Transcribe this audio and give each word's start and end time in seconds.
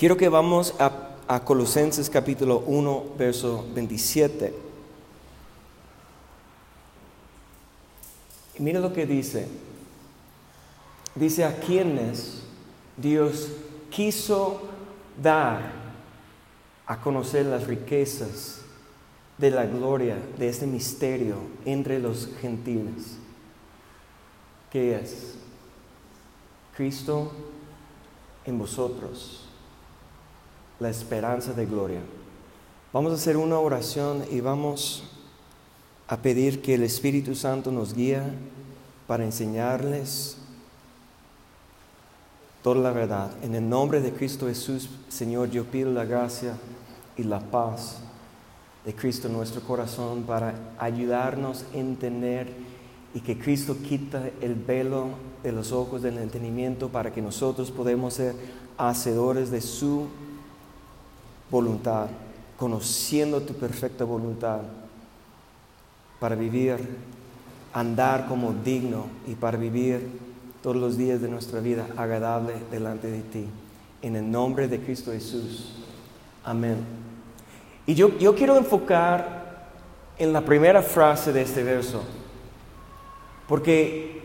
Quiero 0.00 0.16
que 0.16 0.30
vamos 0.30 0.74
a, 0.78 1.10
a 1.28 1.44
Colosenses 1.44 2.08
capítulo 2.08 2.60
1, 2.60 3.04
verso 3.18 3.66
27. 3.74 4.54
Y 8.58 8.62
mira 8.62 8.80
lo 8.80 8.94
que 8.94 9.04
dice. 9.04 9.46
Dice 11.14 11.44
a 11.44 11.54
quienes 11.60 12.40
Dios 12.96 13.50
quiso 13.90 14.62
dar 15.22 15.70
a 16.86 16.98
conocer 17.02 17.44
las 17.44 17.66
riquezas 17.66 18.62
de 19.36 19.50
la 19.50 19.66
gloria 19.66 20.16
de 20.38 20.48
este 20.48 20.66
misterio 20.66 21.36
entre 21.66 21.98
los 21.98 22.26
gentiles. 22.40 23.18
¿Qué 24.70 24.94
es? 24.96 25.34
Cristo 26.74 27.32
en 28.46 28.58
vosotros, 28.58 29.49
la 30.80 30.88
esperanza 30.90 31.52
de 31.52 31.66
gloria. 31.66 32.00
Vamos 32.92 33.12
a 33.12 33.14
hacer 33.14 33.36
una 33.36 33.58
oración 33.58 34.24
y 34.30 34.40
vamos 34.40 35.04
a 36.08 36.16
pedir 36.16 36.60
que 36.60 36.74
el 36.74 36.82
Espíritu 36.82 37.36
Santo 37.36 37.70
nos 37.70 37.94
guíe 37.94 38.20
para 39.06 39.24
enseñarles 39.24 40.38
toda 42.62 42.80
la 42.80 42.90
verdad. 42.90 43.30
En 43.42 43.54
el 43.54 43.68
nombre 43.68 44.00
de 44.00 44.12
Cristo 44.12 44.48
Jesús, 44.48 44.88
Señor, 45.08 45.50
yo 45.50 45.64
pido 45.64 45.92
la 45.92 46.04
gracia 46.04 46.54
y 47.16 47.22
la 47.22 47.40
paz 47.40 47.98
de 48.84 48.94
Cristo 48.94 49.28
en 49.28 49.34
nuestro 49.34 49.60
corazón 49.60 50.24
para 50.24 50.54
ayudarnos 50.78 51.64
a 51.74 51.76
entender 51.76 52.48
y 53.14 53.20
que 53.20 53.38
Cristo 53.38 53.76
quita 53.82 54.30
el 54.40 54.54
velo 54.54 55.08
de 55.42 55.52
los 55.52 55.72
ojos 55.72 56.02
del 56.02 56.18
entendimiento 56.18 56.88
para 56.88 57.12
que 57.12 57.20
nosotros 57.20 57.70
podamos 57.70 58.14
ser 58.14 58.34
hacedores 58.78 59.50
de 59.50 59.60
su 59.60 60.06
voluntad, 61.50 62.06
conociendo 62.56 63.40
tu 63.40 63.54
perfecta 63.54 64.04
voluntad, 64.04 64.60
para 66.18 66.34
vivir, 66.34 66.76
andar 67.72 68.26
como 68.28 68.52
digno 68.52 69.06
y 69.26 69.34
para 69.34 69.56
vivir 69.56 70.06
todos 70.62 70.76
los 70.76 70.96
días 70.96 71.20
de 71.20 71.28
nuestra 71.28 71.60
vida 71.60 71.86
agradable 71.96 72.54
delante 72.70 73.10
de 73.10 73.22
ti. 73.22 73.46
En 74.02 74.16
el 74.16 74.30
nombre 74.30 74.68
de 74.68 74.80
Cristo 74.80 75.12
Jesús. 75.12 75.72
Amén. 76.44 76.76
Y 77.86 77.94
yo, 77.94 78.18
yo 78.18 78.34
quiero 78.34 78.56
enfocar 78.56 79.68
en 80.18 80.32
la 80.32 80.42
primera 80.42 80.82
frase 80.82 81.32
de 81.32 81.42
este 81.42 81.62
verso, 81.62 82.02
porque 83.48 84.20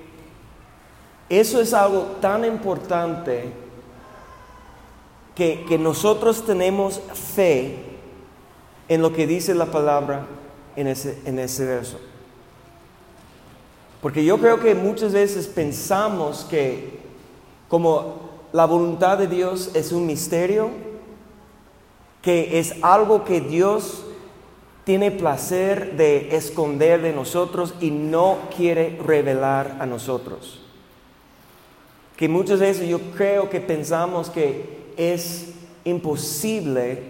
eso 1.29 1.61
es 1.61 1.73
algo 1.73 2.17
tan 2.21 2.43
importante 2.45 3.64
que, 5.35 5.65
que 5.67 5.77
nosotros 5.77 6.45
tenemos 6.45 7.01
fe 7.13 7.75
en 8.87 9.01
lo 9.01 9.13
que 9.13 9.27
dice 9.27 9.53
la 9.53 9.65
palabra 9.65 10.25
en 10.75 10.87
ese, 10.87 11.19
en 11.25 11.39
ese 11.39 11.65
verso. 11.65 11.99
Porque 14.01 14.23
yo 14.23 14.37
creo 14.37 14.59
que 14.59 14.75
muchas 14.75 15.13
veces 15.13 15.47
pensamos 15.47 16.45
que 16.49 16.99
como 17.67 18.19
la 18.53 18.65
voluntad 18.65 19.17
de 19.17 19.27
Dios 19.27 19.71
es 19.73 19.91
un 19.91 20.05
misterio, 20.05 20.69
que 22.21 22.59
es 22.59 22.75
algo 22.81 23.25
que 23.25 23.41
Dios 23.41 24.03
tiene 24.83 25.09
placer 25.11 25.97
de 25.97 26.35
esconder 26.35 27.01
de 27.01 27.11
nosotros 27.11 27.73
y 27.81 27.89
no 27.89 28.37
quiere 28.55 28.99
revelar 29.03 29.77
a 29.79 29.85
nosotros. 29.85 30.61
Que 32.15 32.29
muchas 32.29 32.59
veces 32.59 32.87
yo 32.87 32.99
creo 33.17 33.49
que 33.49 33.59
pensamos 33.59 34.29
que 34.29 34.84
es 34.97 35.47
imposible 35.83 37.03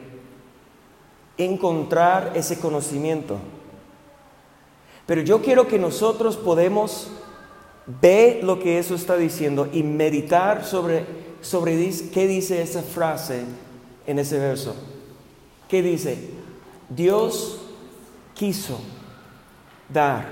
encontrar 1.38 2.31
ese 2.36 2.59
conocimiento. 2.59 3.38
Pero 5.05 5.22
yo 5.22 5.42
quiero 5.42 5.67
que 5.67 5.77
nosotros 5.77 6.37
podemos 6.37 7.09
ver 8.02 8.43
lo 8.43 8.59
que 8.59 8.80
eso 8.80 8.95
está 8.95 9.15
diciendo 9.15 9.70
y 9.71 9.83
meditar 9.83 10.65
sobre, 10.65 11.05
sobre 11.42 11.92
qué 12.11 12.27
dice 12.27 12.61
esa 12.61 12.82
frase 12.82 13.43
en 14.08 14.20
ese 14.20 14.39
verso. 14.39 14.76
¿Qué 15.67 15.82
dice? 15.82 16.17
Dios 16.89 17.61
quiso 18.33 18.80
dar 19.89 20.27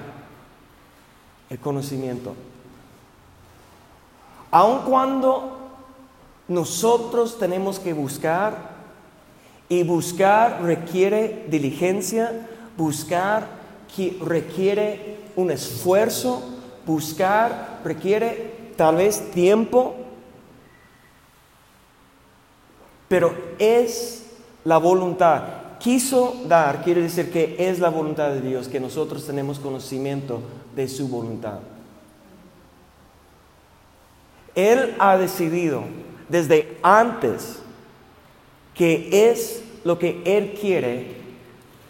el 1.49 1.59
conocimiento. 1.59 2.33
Aun 4.51 4.81
cuando 4.81 5.62
nosotros 6.53 7.39
tenemos 7.39 7.79
que 7.79 7.93
buscar, 7.93 8.73
y 9.69 9.83
buscar 9.83 10.61
requiere 10.61 11.45
diligencia, 11.49 12.47
buscar 12.77 13.63
requiere 14.21 15.17
un 15.35 15.51
esfuerzo, 15.51 16.41
buscar 16.85 17.79
requiere 17.83 18.73
tal 18.75 18.97
vez 18.97 19.31
tiempo, 19.31 19.95
pero 23.07 23.33
es 23.59 24.25
la 24.63 24.77
voluntad. 24.77 25.43
Quiso 25.79 26.35
dar, 26.47 26.83
quiere 26.83 27.01
decir 27.01 27.31
que 27.31 27.55
es 27.59 27.79
la 27.79 27.89
voluntad 27.89 28.29
de 28.29 28.41
Dios, 28.41 28.67
que 28.67 28.79
nosotros 28.79 29.25
tenemos 29.25 29.59
conocimiento 29.59 30.39
de 30.75 30.87
su 30.87 31.07
voluntad. 31.07 31.59
Él 34.55 34.95
ha 34.99 35.17
decidido 35.17 35.83
desde 36.29 36.77
antes 36.83 37.59
que 38.73 39.29
es 39.29 39.63
lo 39.83 39.99
que 39.99 40.21
Él 40.25 40.57
quiere 40.59 41.15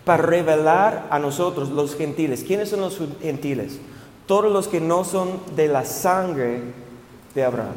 para 0.06 0.24
revelar 0.24 1.08
a 1.10 1.20
nosotros 1.20 1.70
los 1.70 1.96
gentiles. 1.96 2.44
¿Quiénes 2.44 2.70
son 2.70 2.82
los 2.82 3.00
gentiles? 3.22 3.80
Todos 4.28 4.52
los 4.52 4.68
que 4.68 4.82
no 4.82 5.04
son 5.04 5.40
de 5.56 5.68
la 5.68 5.86
sangre 5.86 6.62
de 7.34 7.44
Abraham. 7.44 7.76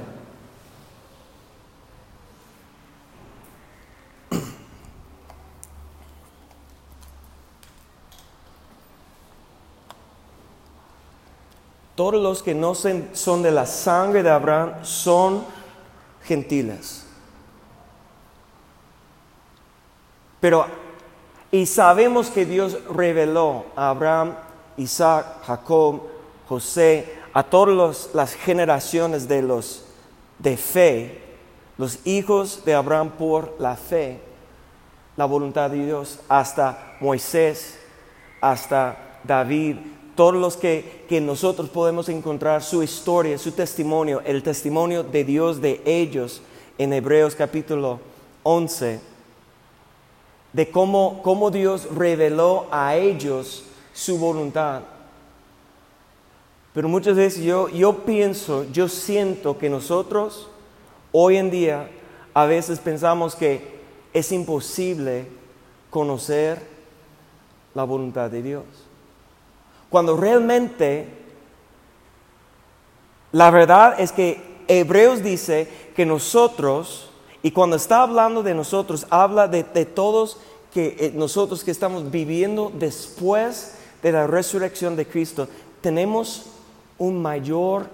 Todos 11.95 12.23
los 12.23 12.43
que 12.43 12.55
no 12.55 12.75
son 12.75 13.43
de 13.43 13.51
la 13.51 13.65
sangre 13.65 14.23
de 14.23 14.29
Abraham 14.29 14.73
son 14.83 15.43
gentiles. 16.27 17.05
Pero, 20.41 20.67
y 21.51 21.67
sabemos 21.67 22.29
que 22.29 22.45
Dios 22.45 22.79
reveló 22.95 23.67
a 23.75 23.91
Abraham, 23.91 24.35
Isaac, 24.77 25.45
Jacob, 25.47 26.03
José, 26.49 27.15
a 27.33 27.43
todas 27.43 28.11
las 28.15 28.35
generaciones 28.35 29.29
de 29.29 29.43
los 29.43 29.85
de 30.39 30.57
fe, 30.57 31.23
los 31.79 32.07
hijos 32.07 32.65
de 32.65 32.75
Abraham 32.75 33.11
por 33.11 33.57
la 33.59 33.77
fe, 33.77 34.21
la 35.17 35.25
voluntad 35.25 35.71
de 35.71 35.85
Dios, 35.85 36.21
hasta 36.29 36.97
Moisés, 37.01 37.79
hasta 38.41 39.19
David, 39.25 39.77
todos 40.17 40.35
los 40.35 40.57
que, 40.57 41.05
que, 41.09 41.21
nosotros 41.21 41.69
podemos 41.69 42.09
encontrar 42.09 42.63
su 42.63 42.83
historia, 42.83 43.39
su 43.39 43.53
testimonio, 43.53 44.23
el 44.25 44.43
testimonio 44.43 45.03
de 45.03 45.25
Dios 45.25 45.61
de 45.61 45.83
ellos 45.85 46.43
en 46.79 46.93
Hebreos 46.93 47.35
capítulo 47.35 48.01
11, 48.43 49.01
de 50.53 50.71
cómo, 50.71 51.21
cómo 51.23 51.51
Dios 51.51 51.87
reveló 51.95 52.67
a 52.71 52.97
ellos 52.97 53.65
su 53.93 54.19
voluntad. 54.19 54.83
Pero 56.73 56.89
muchas 56.89 57.17
veces 57.17 57.45
yo, 57.45 57.69
yo 57.69 58.05
pienso, 58.05 58.65
yo 58.73 58.89
siento 58.89 59.59
que 59.59 59.69
nosotros 59.69 60.49
hoy 61.13 61.37
en 61.37 61.51
día 61.51 61.91
a 62.35 62.47
veces 62.47 62.79
pensamos 62.79 63.35
que 63.35 63.77
es 64.13 64.33
imposible 64.33 65.27
conocer 65.91 66.61
la 67.75 67.85
voluntad 67.85 68.31
de 68.31 68.43
Dios. 68.43 68.65
Cuando 69.91 70.17
realmente 70.17 71.17
la 73.33 73.51
verdad 73.51 74.01
es 74.01 74.13
que 74.13 74.41
Hebreos 74.69 75.23
dice 75.23 75.69
que 75.95 76.07
nosotros, 76.07 77.11
y 77.43 77.51
cuando 77.51 77.77
está 77.77 78.03
hablando 78.03 78.43
de 78.43 78.55
nosotros, 78.55 79.07
habla 79.11 79.47
de, 79.49 79.63
todos 79.85 80.39
que 80.73 80.97
eh, 80.99 81.13
nosotros 81.15 81.63
que 81.63 81.71
estamos 81.71 82.11
viviendo 82.11 82.73
después 82.75 83.75
de 84.03 84.13
la 84.13 84.27
resurrección 84.27 84.97
de 84.97 85.07
Cristo, 85.07 85.49
tenemos 85.81 86.47
un 86.99 87.21
mayor 87.21 87.89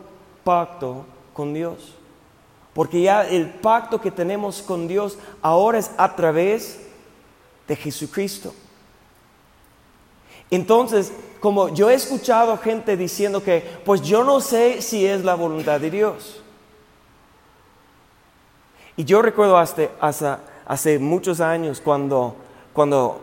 pacto 0.45 1.05
con 1.35 1.53
Dios. 1.55 1.95
Porque 2.73 3.03
ya 3.03 3.29
el 3.29 3.51
pacto 3.51 4.01
que 4.01 4.11
tenemos 4.11 4.63
con 4.63 4.89
Dios 4.89 5.19
ahora 5.43 5.79
es 5.79 5.91
a 5.97 6.15
través 6.15 6.81
de 7.67 7.77
Jesucristo. 7.77 8.55
Entonces, 10.53 11.13
como 11.41 11.71
yo 11.71 11.89
he 11.91 11.95
escuchado 11.95 12.59
gente 12.59 12.97
diciendo 12.97 13.43
que, 13.43 13.65
pues 13.85 14.03
yo 14.03 14.23
no 14.23 14.41
sé 14.41 14.83
si 14.83 15.07
es 15.07 15.25
la 15.25 15.35
voluntad 15.35 15.81
de 15.81 15.91
Dios. 15.91 16.43
Y 18.97 19.05
yo 19.05 19.23
recuerdo 19.23 19.57
hasta, 19.57 20.41
hace 20.67 20.99
muchos 20.99 21.41
años 21.41 21.81
cuando, 21.81 22.37
cuando 22.75 23.23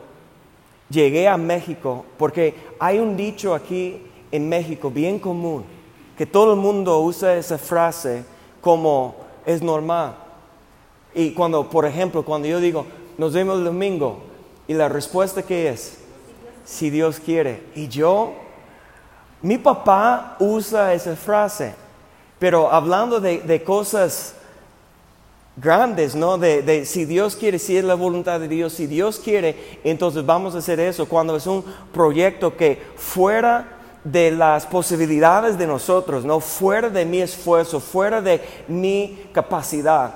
llegué 0.89 1.27
a 1.27 1.37
México, 1.37 2.03
porque 2.17 2.55
hay 2.79 2.97
un 2.97 3.15
dicho 3.15 3.53
aquí 3.53 4.01
en 4.31 4.49
México 4.49 4.89
bien 4.89 5.19
común, 5.19 5.63
que 6.17 6.25
todo 6.25 6.53
el 6.53 6.59
mundo 6.59 6.99
usa 6.99 7.37
esa 7.37 7.59
frase 7.59 8.25
como 8.59 9.15
es 9.45 9.61
normal. 9.61 10.15
Y 11.13 11.31
cuando, 11.33 11.69
por 11.69 11.85
ejemplo, 11.85 12.25
cuando 12.25 12.47
yo 12.47 12.59
digo, 12.59 12.87
nos 13.19 13.33
vemos 13.33 13.59
el 13.59 13.65
domingo, 13.65 14.23
y 14.67 14.73
la 14.73 14.89
respuesta 14.89 15.43
que 15.43 15.69
es, 15.69 15.99
si 16.69 16.91
Dios 16.91 17.19
quiere. 17.19 17.63
Y 17.73 17.87
yo, 17.87 18.33
mi 19.41 19.57
papá 19.57 20.35
usa 20.39 20.93
esa 20.93 21.15
frase, 21.15 21.73
pero 22.37 22.71
hablando 22.71 23.19
de, 23.19 23.63
cosas 23.63 24.35
grandes, 25.57 26.13
¿no? 26.13 26.37
De, 26.37 26.61
de, 26.61 26.85
si 26.85 27.05
Dios 27.05 27.35
quiere, 27.35 27.57
si 27.57 27.75
es 27.75 27.83
la 27.83 27.95
voluntad 27.95 28.39
de 28.39 28.47
Dios, 28.47 28.73
si 28.73 28.85
Dios 28.85 29.19
quiere, 29.19 29.79
entonces 29.83 30.23
vamos 30.25 30.53
a 30.53 30.59
hacer 30.59 30.79
eso. 30.79 31.07
Cuando 31.07 31.35
es 31.35 31.47
un 31.47 31.65
proyecto 31.91 32.55
que 32.55 32.81
fuera 32.95 33.77
de 34.03 34.31
las 34.31 34.67
posibilidades 34.67 35.57
de 35.57 35.65
nosotros, 35.65 36.23
no 36.23 36.39
fuera 36.39 36.89
de 36.89 37.03
mi 37.03 37.19
esfuerzo, 37.19 37.79
fuera 37.79 38.21
de 38.21 38.41
mi 38.67 39.27
capacidad. 39.33 40.13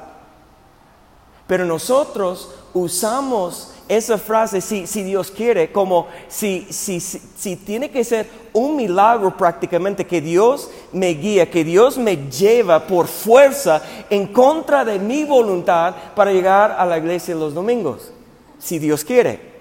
Pero 1.47 1.65
nosotros 1.65 2.62
usamos 2.73 3.73
esa 3.87 4.17
frase, 4.17 4.61
si, 4.61 4.87
si 4.87 5.03
Dios 5.03 5.29
quiere, 5.29 5.71
como 5.71 6.07
si, 6.27 6.65
si, 6.69 6.99
si, 6.99 7.55
tiene 7.57 7.91
que 7.91 8.03
ser 8.03 8.29
un 8.53 8.75
milagro 8.75 9.35
prácticamente 9.35 10.05
que 10.05 10.21
Dios 10.21 10.69
me 10.91 11.09
guía, 11.09 11.49
que 11.49 11.63
Dios 11.63 11.97
me 11.97 12.29
lleva 12.29 12.87
por 12.87 13.07
fuerza 13.07 13.81
en 14.09 14.27
contra 14.27 14.85
de 14.85 14.99
mi 14.99 15.25
voluntad 15.25 15.95
para 16.15 16.31
llegar 16.31 16.71
a 16.71 16.85
la 16.85 16.97
iglesia 16.97 17.35
los 17.35 17.53
domingos, 17.53 18.11
si 18.57 18.79
Dios 18.79 19.03
quiere. 19.03 19.53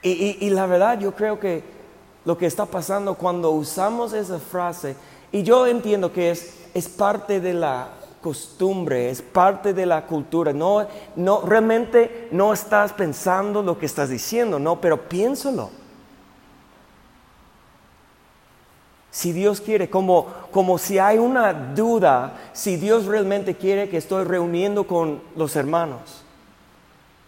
Y, 0.00 0.48
la 0.50 0.66
verdad 0.66 0.98
yo 0.98 1.12
creo 1.12 1.40
que 1.40 1.62
lo 2.24 2.38
que 2.38 2.46
está 2.46 2.64
pasando 2.64 3.14
cuando 3.14 3.50
usamos 3.50 4.12
esa 4.12 4.38
frase, 4.38 4.94
y 5.32 5.42
yo 5.42 5.66
entiendo 5.66 6.12
que 6.12 6.30
es, 6.30 6.54
es 6.72 6.88
parte 6.88 7.40
de 7.40 7.52
la 7.52 7.97
costumbre, 8.20 9.10
es 9.10 9.22
parte 9.22 9.72
de 9.72 9.86
la 9.86 10.06
cultura. 10.06 10.52
No, 10.52 10.86
no, 11.16 11.42
realmente 11.42 12.28
no 12.32 12.52
estás 12.52 12.92
pensando 12.92 13.62
lo 13.62 13.78
que 13.78 13.86
estás 13.86 14.08
diciendo, 14.08 14.58
no, 14.58 14.80
pero 14.80 15.08
piénsalo. 15.08 15.70
Si 19.10 19.32
Dios 19.32 19.60
quiere, 19.60 19.88
como, 19.88 20.26
como 20.50 20.78
si 20.78 20.98
hay 20.98 21.18
una 21.18 21.52
duda, 21.52 22.38
si 22.52 22.76
Dios 22.76 23.06
realmente 23.06 23.56
quiere 23.56 23.88
que 23.88 23.96
estoy 23.96 24.24
reuniendo 24.24 24.86
con 24.86 25.20
los 25.34 25.56
hermanos, 25.56 26.22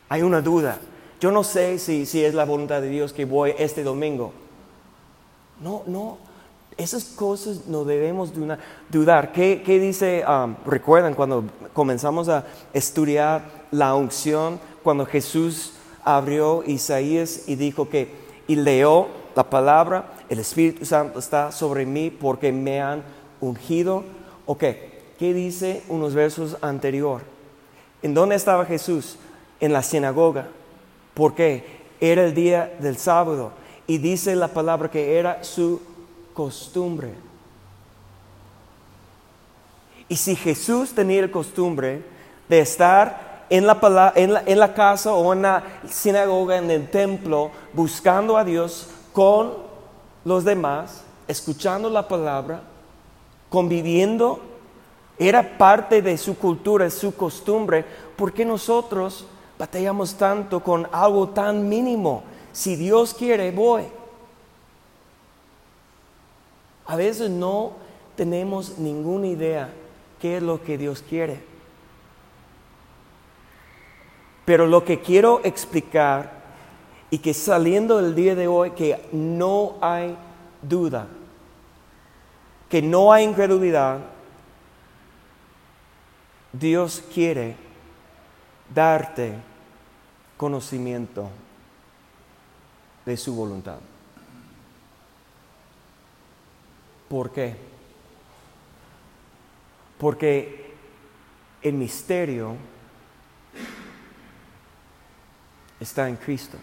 hay 0.09 0.23
una 0.23 0.41
duda. 0.41 0.79
Yo 1.21 1.31
no 1.31 1.43
sé 1.43 1.79
si, 1.79 2.07
si 2.07 2.25
es 2.25 2.35
la 2.35 2.45
voluntad 2.45 2.81
de 2.81 2.89
Dios 2.89 3.13
que 3.13 3.25
voy 3.25 3.55
este 3.59 3.83
domingo. 3.83 4.33
No, 5.61 5.83
no, 5.87 6.19
esas 6.83 7.05
cosas 7.05 7.67
no 7.67 7.85
debemos 7.85 8.33
dudar. 8.91 9.33
¿Qué, 9.33 9.63
dice? 9.67 10.25
Um, 10.27 10.57
recuerdan 10.65 11.15
cuando 11.15 11.45
comenzamos 11.73 12.29
a 12.29 12.45
estudiar 12.73 13.43
la 13.71 13.95
unción, 13.95 14.59
cuando 14.83 15.07
Jesús 15.07 15.73
abrió 16.05 16.63
Isaías 16.67 17.49
y 17.49 17.57
dijo 17.57 17.89
que, 17.89 18.09
y 18.47 18.57
leyó 18.57 19.09
la 19.37 19.49
palabra, 19.49 20.13
el 20.29 20.39
Espíritu 20.39 20.85
Santo 20.85 21.19
está 21.19 21.53
sobre 21.53 21.87
mí 21.87 22.11
porque 22.11 22.53
me 22.53 22.81
han 22.81 23.03
ungido. 23.41 24.05
Ok, 24.47 24.65
¿qué 25.19 25.35
dice 25.35 25.83
unos 25.89 26.15
versos 26.15 26.57
anterior? 26.63 27.21
¿En 28.03 28.15
dónde 28.15 28.35
estaba 28.35 28.65
Jesús? 28.65 29.17
En 29.61 29.73
la 29.73 29.83
sinagoga 29.83 30.49
porque 31.15 31.65
era 32.01 32.25
el 32.25 32.35
día 32.35 32.73
del 32.81 32.97
sábado 32.97 33.53
y 33.87 33.99
dice 33.99 34.35
la 34.37 34.49
palabra 34.49 34.91
que 34.91 35.19
era 35.19 35.45
su 35.45 35.83
costumbre. 36.41 37.13
Y 40.09 40.17
si 40.17 40.35
Jesús 40.35 40.95
tenía 40.95 41.21
la 41.21 41.31
costumbre 41.31 42.03
de 42.49 42.61
estar 42.61 43.45
en 43.51 43.67
la, 43.67 44.13
en, 44.17 44.33
la, 44.33 44.43
en 44.47 44.59
la, 44.59 44.73
casa 44.73 45.13
o 45.13 45.35
en 45.35 45.43
la 45.43 45.63
sinagoga, 45.87 46.57
en 46.57 46.71
el 46.71 46.89
templo, 46.89 47.51
buscando 47.75 48.39
a 48.39 48.45
Dios 48.45 48.89
con 49.13 49.53
los 50.25 50.43
demás, 50.43 51.03
escuchando 51.29 51.91
la 51.91 52.09
palabra, 52.09 52.63
conviviendo, 53.51 54.41
era 55.19 55.59
parte 55.59 56.01
de 56.01 56.17
su 56.17 56.39
cultura, 56.39 56.89
su 56.89 57.15
costumbre, 57.15 57.85
porque 58.17 58.47
nosotros 58.47 59.27
batallamos 59.59 60.15
tanto 60.15 60.61
con 60.63 60.89
algo 60.91 61.29
tan 61.29 61.69
mínimo. 61.69 62.23
Si 62.51 62.77
Dios 62.77 63.13
quiere, 63.13 63.51
voy. 63.51 64.00
A 66.87 66.97
veces 66.97 67.31
no 67.31 67.73
tenemos 68.17 68.79
ninguna 68.79 69.29
idea 69.29 69.71
qué 70.21 70.37
es 70.37 70.43
lo 70.43 70.63
que 70.63 70.77
Dios 70.77 71.03
quiere. 71.09 71.41
Pero 74.45 74.67
lo 74.67 74.85
que 74.85 75.01
quiero 75.01 75.41
explicar 75.45 76.41
y 77.11 77.19
que 77.19 77.35
saliendo 77.35 77.99
del 77.99 78.15
día 78.15 78.35
de 78.35 78.47
hoy 78.47 78.71
que 78.73 79.09
no 79.13 79.77
hay 79.81 80.17
duda, 80.63 81.07
que 82.69 82.83
no 82.83 83.13
hay 83.13 83.25
incredulidad, 83.25 84.01
Dios 86.53 87.03
quiere 87.13 87.57
darte 88.75 89.35
conocimiento 90.37 91.29
de 93.05 93.17
su 93.17 93.35
voluntad. 93.35 93.79
¿Por 97.11 97.33
qué? 97.33 97.57
Porque 99.99 100.73
el 101.61 101.75
misterio 101.75 102.55
está 105.81 106.09
en 106.09 106.15
Cristo. 106.15 106.57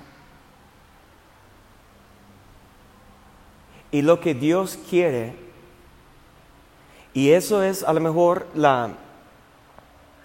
Y 3.92 4.02
lo 4.02 4.22
que 4.22 4.34
Dios 4.34 4.80
quiere, 4.90 5.36
y 7.14 7.32
eso 7.32 7.62
es 7.62 7.84
a 7.84 7.92
lo 7.92 8.00
mejor 8.00 8.48
la, 8.56 8.94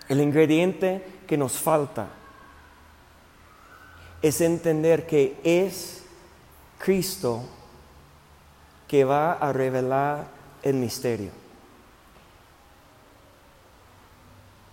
el 0.08 0.20
ingrediente 0.20 1.04
que 1.26 1.36
nos 1.36 1.58
falta 1.58 2.06
es 4.22 4.40
entender 4.40 5.04
que 5.04 5.36
es 5.42 6.04
Cristo 6.78 7.44
que 8.92 9.06
va 9.06 9.32
a 9.32 9.54
revelar 9.54 10.26
el 10.62 10.74
misterio. 10.74 11.30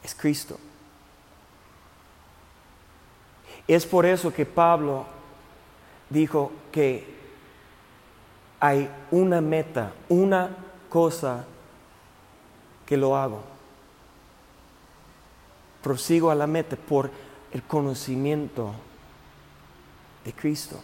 Es 0.03 0.13
Cristo. 0.13 0.59
Es 3.65 3.85
por 3.85 4.05
eso 4.05 4.33
que 4.33 4.45
Pablo 4.45 5.05
dijo 6.09 6.51
que 6.69 7.07
hay 8.59 8.89
una 9.09 9.39
meta, 9.39 9.93
una 10.09 10.49
cosa 10.89 11.45
que 12.85 12.97
lo 12.97 13.15
hago. 13.15 13.41
Prosigo 15.81 16.29
a 16.29 16.35
la 16.35 16.45
meta 16.45 16.75
por 16.75 17.09
el 17.53 17.63
conocimiento 17.63 18.73
de 20.25 20.33
Cristo. 20.33 20.77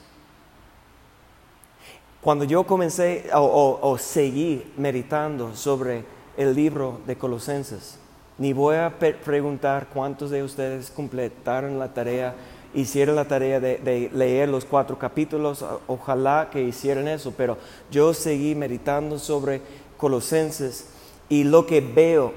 Cuando 2.25 2.43
yo 2.43 2.63
comencé 2.63 3.29
o, 3.35 3.97
seguí 3.99 4.65
meditando 4.77 5.55
sobre 5.55 6.03
el 6.35 6.55
libro 6.55 6.99
de 7.05 7.15
Colosenses, 7.15 7.99
ni 8.39 8.51
voy 8.51 8.77
a 8.77 8.97
preguntar 8.97 9.89
cuántos 9.93 10.31
de 10.31 10.41
ustedes 10.41 10.89
completaron 10.89 11.77
la 11.77 11.93
tarea, 11.93 12.33
hicieron 12.73 13.15
la 13.15 13.25
tarea 13.25 13.59
de, 13.59 13.77
de, 13.77 14.09
leer 14.11 14.49
los 14.49 14.65
cuatro 14.65 14.97
capítulos, 14.97 15.63
ojalá 15.85 16.49
que 16.51 16.63
hicieran 16.63 17.07
eso, 17.07 17.31
pero 17.37 17.59
yo 17.91 18.11
seguí 18.11 18.55
meditando 18.55 19.19
sobre 19.19 19.61
Colosenses 19.95 20.89
y 21.29 21.43
lo 21.43 21.67
que 21.67 21.79
veo 21.79 22.33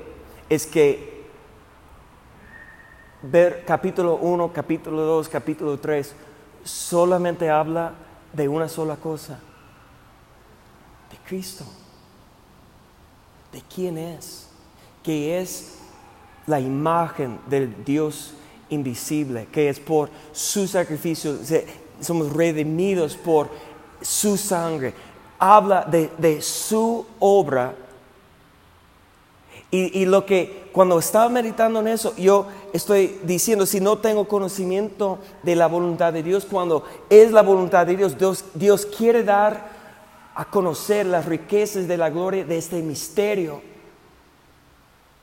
es 0.50 0.66
que 0.66 1.25
ver 3.23 3.64
capítulo 3.66 4.16
1, 4.16 4.52
capítulo 4.52 5.00
2, 5.00 5.30
capítulo 5.30 5.78
3, 5.78 6.14
solamente 6.62 7.49
habla 7.49 7.95
de 8.35 8.49
una 8.50 8.68
sola 8.68 8.97
cosa, 8.97 9.40
Cristo, 11.29 11.65
de 13.53 13.63
quién 13.75 13.99
es, 13.99 14.47
que 15.03 15.39
es 15.39 15.75
la 16.47 16.59
imagen 16.59 17.39
del 17.47 17.85
Dios 17.85 18.33
invisible, 18.71 19.47
que 19.53 19.69
es 19.69 19.79
por 19.79 20.09
su 20.33 20.67
sacrificio, 20.67 21.37
somos 22.01 22.33
redimidos 22.33 23.15
por 23.15 23.51
su 24.01 24.39
sangre, 24.39 24.95
habla 25.39 25.85
de, 25.85 26.41
su 26.41 27.05
obra. 27.19 27.75
Y, 29.71 30.07
lo 30.07 30.25
que 30.25 30.71
cuando 30.73 30.99
estaba 30.99 31.29
meditando 31.29 31.81
en 31.81 31.89
eso, 31.89 32.17
yo 32.17 32.47
estoy 32.73 33.21
diciendo, 33.25 33.67
si 33.67 33.81
no 33.81 33.99
tengo 33.99 34.27
conocimiento 34.27 35.19
de 35.43 35.57
la 35.57 35.67
voluntad 35.67 36.11
de 36.11 36.23
Dios, 36.23 36.47
cuando 36.47 36.85
es 37.11 37.33
la 37.33 37.43
voluntad 37.43 37.87
de 37.87 37.97
Dios, 37.97 38.17
Dios 38.55 38.87
quiere 38.87 39.23
dar 39.25 39.78
a 40.38 40.45
conocer 40.45 41.04
las 41.04 41.26
riquezas 41.26 41.88
de 41.88 41.97
la 41.97 42.11
gloria 42.11 42.45
de 42.45 42.59
este 42.59 42.80
misterio 42.80 43.61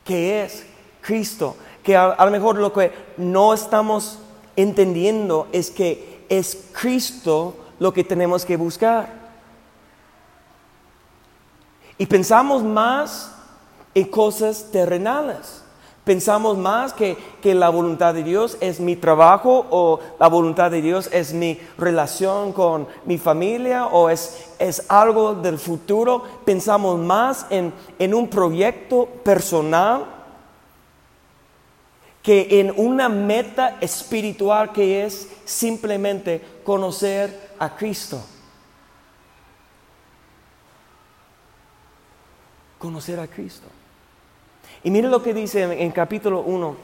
que 0.04 0.44
es 0.44 0.66
Cristo, 1.00 1.56
que 1.82 1.96
a, 1.96 2.18
lo 2.26 2.32
mejor 2.32 2.58
lo 2.58 2.74
que 2.74 2.92
no 3.16 3.54
estamos 3.54 4.20
entendiendo 4.58 5.48
es 5.54 5.72
que 5.72 6.26
es 6.28 6.68
Cristo 6.74 7.56
lo 7.80 7.94
que 7.94 8.04
tenemos 8.04 8.44
que 8.44 8.58
buscar. 8.58 9.08
Y 11.98 12.06
pensamos 12.08 12.62
más 12.62 13.32
en 13.94 14.10
cosas 14.10 14.70
terrenales. 14.70 15.64
Pensamos 16.06 16.56
más 16.56 16.94
que, 16.94 17.18
que, 17.42 17.56
la 17.56 17.70
voluntad 17.70 18.14
de 18.14 18.22
Dios 18.22 18.58
es 18.62 18.80
mi 18.80 18.96
trabajo 18.96 19.66
o 19.72 20.00
la 20.20 20.28
voluntad 20.28 20.70
de 20.70 20.84
Dios 20.84 21.10
es 21.12 21.34
mi 21.34 21.60
relación 21.80 22.54
con 22.54 22.88
mi 23.06 23.18
familia 23.18 23.88
o 23.88 24.12
es, 24.12 24.52
es 24.60 24.86
algo 24.88 25.34
del 25.34 25.58
futuro. 25.58 26.22
Pensamos 26.46 27.00
más 27.00 27.48
en, 27.50 27.74
en 27.98 28.14
un 28.14 28.28
proyecto 28.28 29.08
personal 29.24 30.06
que 32.22 32.60
en 32.60 32.72
una 32.78 33.10
meta 33.10 33.78
espiritual 33.82 34.72
que 34.72 35.06
es 35.06 35.28
simplemente 35.44 36.40
conocer 36.64 37.52
a 37.58 37.76
Cristo. 37.76 38.24
Conocer 42.78 43.20
a 43.20 43.28
Cristo. 43.28 43.75
Y 44.86 44.92
mire 44.92 45.08
lo 45.08 45.24
que 45.24 45.34
dice 45.34 45.64
en, 45.64 45.92
capítulo 45.92 46.42
1, 46.42 46.76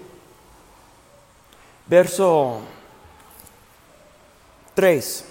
verso 1.85 2.61
3. 4.73 5.25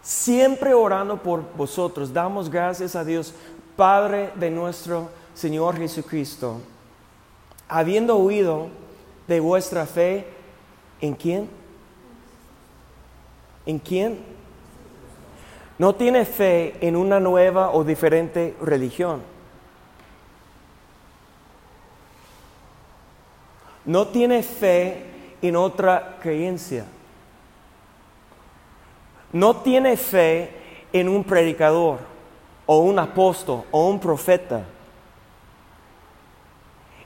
Siempre 0.00 0.74
orando 0.74 1.20
por 1.20 1.42
vosotros, 1.56 2.12
damos 2.12 2.48
gracias 2.48 2.94
a 2.94 3.02
Dios, 3.02 3.34
Padre 3.74 4.30
de 4.36 4.48
nuestro 4.48 5.08
Señor 5.34 5.76
Jesucristo, 5.76 6.60
habiendo 7.66 8.16
oído 8.16 8.68
de 9.26 9.40
vuestra 9.40 9.86
fe, 9.86 10.24
¿en 11.00 11.14
quién? 11.14 11.50
¿En 13.66 13.80
quién? 13.80 14.20
No 15.80 15.96
tiene 15.96 16.24
fe 16.24 16.76
en 16.80 16.94
una 16.94 17.18
nueva 17.18 17.72
o 17.72 17.82
diferente 17.82 18.54
religión 18.62 19.33
no 23.84 24.08
tiene 24.08 24.42
fe 24.42 25.04
en 25.42 25.56
otra 25.56 26.16
creencia. 26.20 26.84
No 29.32 29.56
tiene 29.56 29.96
fe 29.96 30.50
en 30.92 31.08
un 31.08 31.24
predicador 31.24 31.98
o 32.66 32.78
un 32.78 32.98
apóstol 32.98 33.64
o 33.70 33.88
un 33.88 34.00
profeta. 34.00 34.64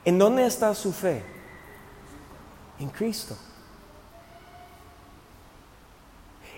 ¿En 0.05 0.19
dónde 0.19 0.47
está 0.47 0.75
su 0.75 0.93
fe? 0.93 1.23
En 2.79 2.89
Cristo. 2.91 3.37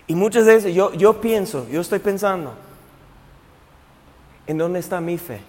Y 0.07 0.15
muchas 0.15 0.45
veces 0.45 0.75
yo, 0.75 0.93
yo 0.93 1.21
pienso, 1.21 1.67
yo 1.69 1.81
estoy 1.81 1.99
pensando, 1.99 2.53
¿en 4.45 4.57
dónde 4.57 4.79
está 4.79 4.99
mi 4.99 5.17
fe? 5.17 5.41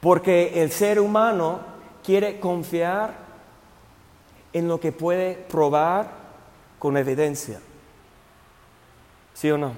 Porque 0.00 0.62
el 0.62 0.70
ser 0.70 1.00
humano 1.00 1.60
quiere 2.04 2.38
confiar 2.38 3.14
en 4.52 4.68
lo 4.68 4.80
que 4.80 4.92
puede 4.92 5.34
probar 5.34 6.10
con 6.78 6.96
evidencia. 6.96 7.60
¿Sí 9.34 9.50
o 9.50 9.58
no? 9.58 9.72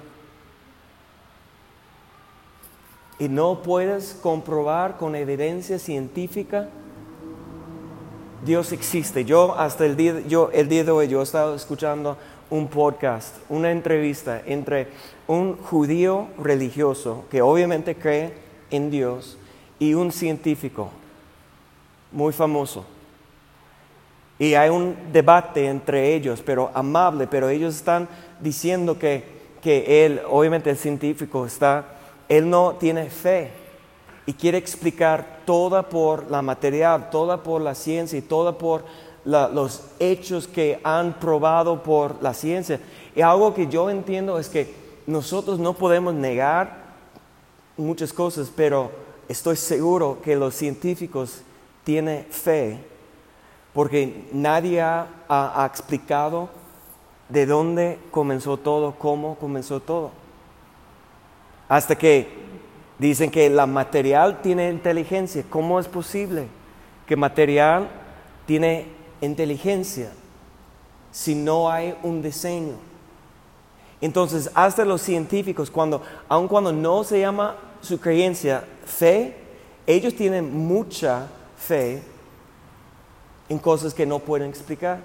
Y 3.18 3.28
no 3.28 3.62
puedes 3.62 4.16
comprobar 4.22 4.96
con 4.96 5.16
evidencia 5.16 5.78
científica. 5.78 6.68
Dios 8.44 8.70
existe. 8.70 9.25
Yo 9.25 9.58
hasta 9.58 9.84
el 9.84 9.96
día, 9.96 10.20
yo, 10.28 10.50
el 10.52 10.68
día 10.68 10.84
de 10.84 10.92
hoy 10.92 11.08
yo 11.08 11.20
he 11.20 11.25
estado 11.25 11.56
escuchando 11.56 12.16
un 12.50 12.68
podcast, 12.68 13.37
una 13.48 13.72
entrevista 13.72 14.40
entre 14.46 14.88
un 15.26 15.56
judío 15.56 16.28
religioso 16.38 17.25
que 17.30 17.42
obviamente 17.42 17.96
cree 17.96 18.32
en 18.70 18.90
Dios 18.90 19.38
y 19.78 19.94
un 19.94 20.12
científico 20.12 20.90
muy 22.12 22.32
famoso. 22.32 22.85
Y 24.38 24.54
hay 24.54 24.70
un 24.70 24.97
debate 25.12 25.66
entre 25.66 26.14
ellos, 26.14 26.42
pero 26.44 26.70
amable, 26.75 27.26
pero 27.26 27.49
ellos 27.49 27.75
están 27.75 28.08
diciendo 28.40 28.99
que, 28.99 29.25
que 29.61 30.06
él, 30.06 30.20
obviamente 30.28 30.70
el 30.70 30.76
científico 30.76 31.44
está, 31.44 31.85
él 32.28 32.49
no 32.49 32.75
tiene 32.75 33.11
fe 33.11 33.50
y 34.26 34.32
quiere 34.35 34.58
explicar 34.58 35.40
toda 35.44 35.88
por 35.88 36.30
la 36.30 36.42
material, 36.42 37.11
toda 37.11 37.42
por 37.42 37.61
la 37.61 37.75
ciencia 37.75 38.18
y 38.18 38.23
toda 38.23 38.58
por 38.58 38.85
los 39.25 39.85
hechos 39.99 40.47
que 40.47 40.80
han 40.85 41.14
probado 41.14 41.82
por 41.82 42.23
la 42.23 42.32
ciencia. 42.35 42.80
Y 43.16 43.23
algo 43.23 43.54
que 43.54 43.66
yo 43.66 43.90
entiendo 43.90 44.38
es 44.38 44.49
que 44.49 44.73
nosotros 45.06 45.58
no 45.58 45.73
podemos 45.73 46.14
negar 46.14 46.88
muchas 47.76 48.12
cosas, 48.12 48.52
pero 48.54 48.90
estoy 49.28 49.56
seguro 49.56 50.18
que 50.23 50.35
los 50.35 50.54
científicos 50.54 51.42
tienen 51.85 52.25
fe 52.30 52.78
porque 53.78 54.28
nadie 54.32 54.80
ha, 54.80 55.66
explicado 55.70 56.49
de 57.28 57.47
dónde 57.47 57.99
comenzó 58.11 58.56
todo, 58.56 58.94
cómo 58.99 59.37
comenzó 59.37 59.78
todo. 59.78 60.11
Hasta 61.68 61.94
que 61.94 62.26
dicen 62.99 63.30
que 63.30 63.49
la 63.49 63.66
material 63.66 64.42
tiene 64.42 64.70
inteligencia. 64.70 65.44
¿Cómo 65.49 65.78
es 65.78 65.87
posible 65.87 66.49
que 67.06 67.14
material 67.14 67.88
tiene 68.47 68.87
inteligencia 69.20 70.11
si 71.12 71.35
no 71.35 71.70
hay 71.70 71.97
un 72.02 72.20
diseño? 72.20 72.75
Entonces, 74.00 74.50
hasta 74.54 74.85
los 74.85 75.02
científicos, 75.02 75.70
cuando, 75.70 76.02
aun 76.28 76.49
cuando 76.49 76.73
no 76.73 77.04
se 77.04 77.20
llama 77.20 77.56
su 77.80 78.00
creencia 78.00 78.64
fe, 78.85 79.35
ellos 79.87 80.14
tienen 80.14 80.54
mucha 80.54 81.28
fe 81.56 82.02
en 83.49 83.58
cosas 83.58 83.94
que 83.94 84.06
no 84.06 84.18
pueden 84.18 84.49
explicar. 84.49 85.00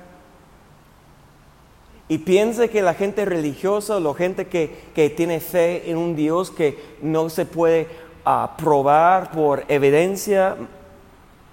Y 2.07 2.17
piensa 2.19 2.67
que 2.67 2.81
la 2.81 2.93
gente 2.93 3.25
religiosa, 3.25 3.99
la 3.99 4.13
gente 4.13 4.47
que, 4.47 5.13
tiene 5.15 5.39
fe 5.39 5.89
en 5.89 5.97
un 5.97 6.15
Dios 6.15 6.51
que 6.51 6.97
no 7.01 7.29
se 7.29 7.45
puede 7.45 7.87
ah, 8.25 8.55
probar 8.57 9.31
por 9.31 9.63
evidencia 9.67 10.57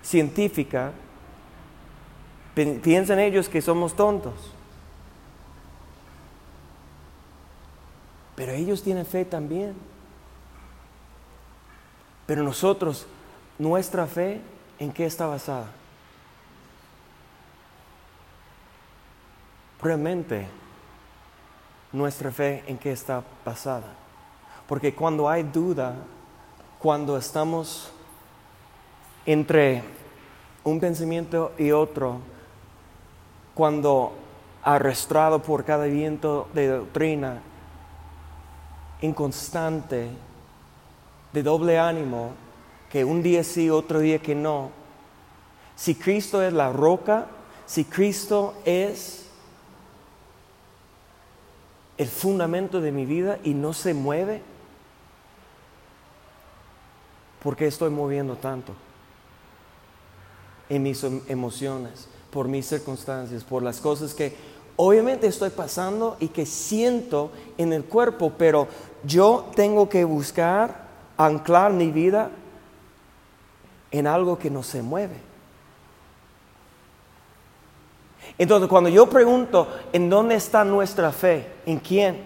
científica, 0.02 0.92
piensan 2.82 3.20
ellos 3.20 3.48
que 3.48 3.62
somos 3.62 3.94
tontos. 3.94 4.34
Pero 8.34 8.52
ellos 8.52 8.82
tienen 8.82 9.06
fe 9.06 9.24
también. 9.24 9.74
Pero 12.30 12.44
nosotros, 12.44 13.08
nuestra 13.58 14.06
fe, 14.06 14.40
¿en 14.78 14.92
qué 14.92 15.04
está 15.04 15.26
basada? 15.26 15.66
Realmente, 19.82 20.46
nuestra 21.90 22.30
fe, 22.30 22.62
¿en 22.68 22.78
qué 22.78 22.92
está 22.92 23.24
basada? 23.44 23.88
Porque 24.68 24.94
cuando 24.94 25.28
hay 25.28 25.42
duda, 25.42 25.96
cuando 26.78 27.16
estamos 27.16 27.90
entre 29.26 29.82
un 30.62 30.78
pensamiento 30.78 31.50
y 31.58 31.72
otro, 31.72 32.20
cuando 33.54 34.12
arrastrado 34.62 35.42
por 35.42 35.64
cada 35.64 35.86
viento 35.86 36.48
de 36.54 36.68
doctrina, 36.68 37.42
inconstante, 39.00 40.10
de 41.32 41.42
doble 41.42 41.78
ánimo, 41.78 42.32
que 42.90 43.04
un 43.04 43.22
día 43.22 43.44
sí, 43.44 43.70
otro 43.70 44.00
día 44.00 44.18
que 44.18 44.34
no. 44.34 44.70
Si 45.76 45.94
Cristo 45.94 46.42
es 46.42 46.52
la 46.52 46.72
roca, 46.72 47.26
si 47.66 47.84
Cristo 47.84 48.54
es 48.64 49.26
el 51.96 52.08
fundamento 52.08 52.80
de 52.80 52.92
mi 52.92 53.06
vida 53.06 53.38
y 53.44 53.54
no 53.54 53.72
se 53.72 53.94
mueve, 53.94 54.42
¿por 57.42 57.56
qué 57.56 57.66
estoy 57.66 57.90
moviendo 57.90 58.36
tanto? 58.36 58.74
En 60.68 60.82
mis 60.82 61.04
emociones, 61.28 62.08
por 62.30 62.48
mis 62.48 62.66
circunstancias, 62.66 63.44
por 63.44 63.62
las 63.62 63.80
cosas 63.80 64.14
que 64.14 64.34
obviamente 64.76 65.26
estoy 65.26 65.50
pasando 65.50 66.16
y 66.20 66.28
que 66.28 66.46
siento 66.46 67.30
en 67.56 67.72
el 67.72 67.84
cuerpo, 67.84 68.32
pero 68.36 68.66
yo 69.04 69.50
tengo 69.54 69.88
que 69.88 70.04
buscar 70.04 70.89
anclar 71.26 71.72
mi 71.72 71.90
vida 71.90 72.30
en 73.90 74.06
algo 74.06 74.38
que 74.38 74.50
no 74.50 74.62
se 74.62 74.82
mueve. 74.82 75.16
Entonces, 78.38 78.68
cuando 78.68 78.88
yo 78.88 79.08
pregunto, 79.08 79.68
¿en 79.92 80.08
dónde 80.08 80.36
está 80.36 80.64
nuestra 80.64 81.12
fe? 81.12 81.46
¿En 81.66 81.78
quién? 81.78 82.22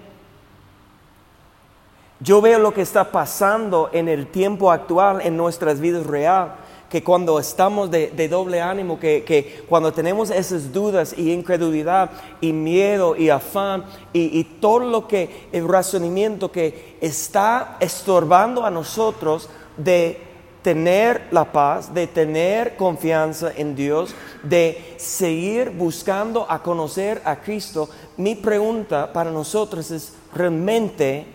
Yo 2.21 2.41
veo 2.41 2.59
lo 2.59 2.73
que 2.73 2.83
está 2.83 3.11
pasando 3.11 3.91
en 3.93 4.09
el 4.09 4.29
tiempo 4.29 4.71
actual 4.71 5.21
en 5.23 5.37
nuestras 5.37 5.81
vidas 5.81 6.07
real, 6.07 6.55
que 6.95 7.03
cuando 7.03 7.41
estamos 7.41 7.91
de, 7.91 8.29
doble 8.29 8.61
ánimo, 8.61 9.01
que, 9.01 9.65
cuando 9.69 9.93
tenemos 9.93 10.31
esas 10.31 10.73
dudas 10.73 11.13
y 11.19 11.33
incredulidad 11.33 12.09
y 12.41 12.53
miedo 12.53 13.17
y 13.17 13.31
afán 13.31 13.85
y, 14.13 14.39
y 14.39 14.45
todo 14.45 14.79
lo 14.79 15.09
que, 15.09 15.49
el 15.51 15.67
razonamiento 15.67 16.53
que 16.53 16.97
está 17.01 17.79
estorbando 17.81 18.65
a 18.65 18.71
nosotros 18.71 19.51
de 19.77 20.21
tener 20.63 21.27
la 21.33 21.51
paz, 21.51 21.93
de 21.93 22.07
tener 22.07 22.77
confianza 22.77 23.51
en 23.57 23.75
Dios, 23.75 24.15
de 24.45 24.95
seguir 24.97 25.71
buscando 25.71 26.47
a 26.49 26.63
conocer 26.63 27.21
a 27.25 27.41
Cristo, 27.41 27.89
mi 28.19 28.37
pregunta 28.37 29.13
para 29.13 29.33
nosotros 29.33 29.91
es 29.91 30.13
realmente 30.33 31.27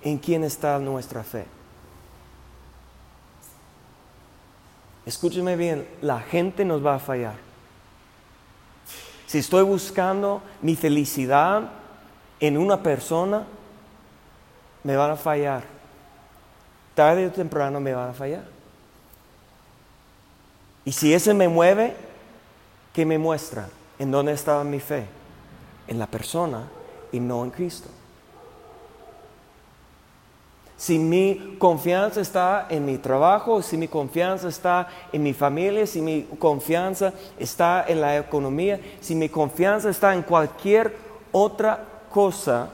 en 0.00 0.16
quién 0.18 0.44
está 0.44 0.78
nuestra 0.78 1.24
fe. 1.24 1.55
Escúcheme 5.06 5.56
bien, 5.56 5.88
la 6.02 6.20
gente 6.20 6.64
nos 6.64 6.84
va 6.84 6.96
a 6.96 6.98
fallar. 6.98 7.36
Si 9.26 9.38
estoy 9.38 9.62
buscando 9.62 10.42
mi 10.60 10.76
felicidad 10.76 11.70
en 12.40 12.58
una 12.58 12.82
persona, 12.82 13.44
me 14.82 14.96
van 14.96 15.12
a 15.12 15.16
fallar 15.16 15.76
tarde 16.96 17.26
o 17.26 17.30
temprano 17.30 17.78
me 17.78 17.92
van 17.92 18.10
a 18.10 18.12
fallar. 18.14 18.44
Y 20.84 20.92
si 20.92 21.12
ese 21.12 21.34
me 21.34 21.46
mueve, 21.46 21.94
¿qué 22.92 23.04
me 23.04 23.18
muestra? 23.18 23.68
¿En 23.98 24.10
dónde 24.10 24.32
estaba 24.32 24.64
mi 24.64 24.80
fe? 24.80 25.06
En 25.86 25.98
la 25.98 26.06
persona 26.06 26.64
y 27.12 27.20
no 27.20 27.44
en 27.44 27.50
Cristo. 27.50 27.88
Si 30.76 30.98
mi 30.98 31.56
confianza 31.58 32.20
está 32.20 32.66
en 32.68 32.84
mi 32.84 32.98
trabajo, 32.98 33.62
si 33.62 33.78
mi 33.78 33.88
confianza 33.88 34.48
está 34.48 34.88
en 35.10 35.22
mi 35.22 35.32
familia, 35.32 35.86
si 35.86 36.02
mi 36.02 36.24
confianza 36.38 37.14
está 37.38 37.86
en 37.88 38.02
la 38.02 38.18
economía, 38.18 38.78
si 39.00 39.14
mi 39.14 39.30
confianza 39.30 39.88
está 39.88 40.12
en 40.12 40.22
cualquier 40.22 40.94
otra 41.32 41.82
cosa 42.10 42.70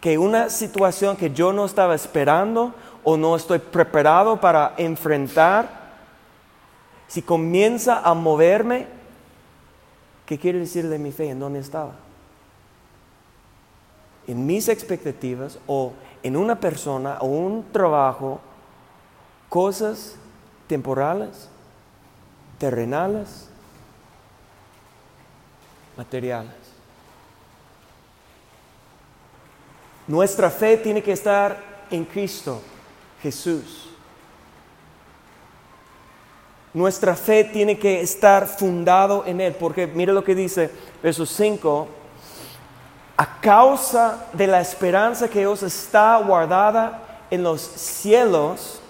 que 0.00 0.18
una 0.18 0.50
situación 0.50 1.16
que 1.16 1.30
yo 1.30 1.52
no 1.52 1.64
estaba 1.64 1.94
esperando 1.94 2.74
o 3.04 3.16
no 3.16 3.36
estoy 3.36 3.60
preparado 3.60 4.40
para 4.40 4.74
enfrentar, 4.76 5.86
si 7.06 7.22
comienza 7.22 8.00
a 8.00 8.14
moverme, 8.14 8.86
¿qué 10.26 10.38
quiere 10.38 10.58
decir 10.58 10.88
de 10.88 10.98
mi 10.98 11.12
fe? 11.12 11.30
¿En 11.30 11.38
dónde 11.38 11.60
estaba? 11.60 11.92
En 14.26 14.44
mis 14.44 14.68
expectativas 14.68 15.58
o 15.68 15.92
en 16.26 16.36
una 16.36 16.58
persona 16.58 17.18
o 17.20 17.26
un 17.26 17.70
trabajo, 17.70 18.40
cosas 19.48 20.16
temporales, 20.66 21.48
terrenales, 22.58 23.48
materiales. 25.96 26.50
Nuestra 30.08 30.50
fe 30.50 30.76
tiene 30.78 31.00
que 31.00 31.12
estar 31.12 31.84
en 31.92 32.04
Cristo 32.04 32.60
Jesús. 33.22 33.88
Nuestra 36.74 37.14
fe 37.14 37.44
tiene 37.44 37.78
que 37.78 38.00
estar 38.00 38.48
fundado 38.48 39.24
en 39.26 39.40
Él, 39.40 39.54
porque 39.54 39.86
mire 39.86 40.12
lo 40.12 40.24
que 40.24 40.34
dice 40.34 40.72
verso 41.00 41.24
5, 41.24 41.82
a 41.82 42.05
causa 43.46 44.26
de 44.32 44.48
la 44.48 44.60
esperanza 44.60 45.28
que 45.28 45.46
os 45.46 45.62
está 45.62 46.16
guardada 46.18 47.00
en 47.30 47.44
los 47.44 47.60
cielos, 47.60 48.80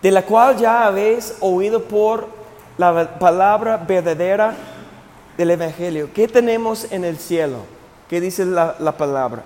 de 0.00 0.10
la 0.10 0.22
cual 0.22 0.56
ya 0.56 0.86
habéis 0.86 1.36
oído 1.40 1.84
por 1.84 2.26
la 2.78 3.18
palabra 3.18 3.76
verdadera 3.76 4.54
del 5.36 5.50
Evangelio. 5.50 6.08
¿Qué 6.14 6.28
tenemos 6.28 6.90
en 6.90 7.04
el 7.04 7.18
cielo? 7.18 7.58
¿Qué 8.08 8.22
dice 8.22 8.46
la, 8.46 8.76
la 8.78 8.92
palabra? 8.92 9.42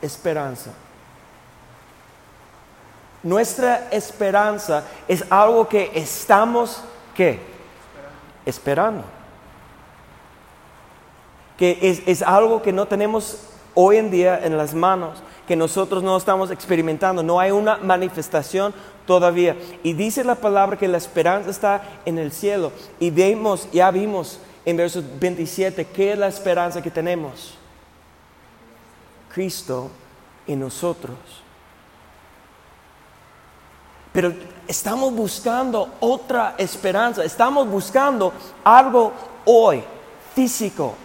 Esperanza. 0.00 0.72
Nuestra 3.22 3.90
esperanza 3.92 4.82
es 5.06 5.24
algo 5.30 5.68
que 5.68 5.92
estamos, 5.94 6.82
¿qué? 7.14 7.38
Esperando. 8.44 9.04
Que 11.62 11.78
es, 11.80 12.02
es 12.06 12.22
algo 12.22 12.60
que 12.60 12.72
no 12.72 12.86
tenemos 12.86 13.38
hoy 13.76 13.96
en 13.96 14.10
día 14.10 14.44
en 14.44 14.56
las 14.56 14.74
manos, 14.74 15.22
que 15.46 15.54
nosotros 15.54 16.02
no 16.02 16.16
estamos 16.16 16.50
experimentando. 16.50 17.22
No 17.22 17.38
hay 17.38 17.52
una 17.52 17.76
manifestación 17.76 18.74
todavía. 19.06 19.56
Y 19.84 19.92
dice 19.92 20.24
la 20.24 20.34
palabra 20.34 20.76
que 20.76 20.88
la 20.88 20.98
esperanza 20.98 21.50
está 21.50 22.00
en 22.04 22.18
el 22.18 22.32
cielo. 22.32 22.72
Y 22.98 23.10
vemos, 23.10 23.68
ya 23.70 23.92
vimos 23.92 24.40
en 24.64 24.76
versos 24.76 25.04
27, 25.20 25.84
¿qué 25.86 26.14
es 26.14 26.18
la 26.18 26.26
esperanza 26.26 26.82
que 26.82 26.90
tenemos? 26.90 27.54
Cristo 29.32 29.88
en 30.48 30.58
nosotros. 30.58 31.16
Pero 34.12 34.34
estamos 34.66 35.14
buscando 35.14 35.90
otra 36.00 36.56
esperanza, 36.58 37.22
estamos 37.22 37.68
buscando 37.68 38.32
algo 38.64 39.12
hoy, 39.44 39.84
físico, 40.34 40.96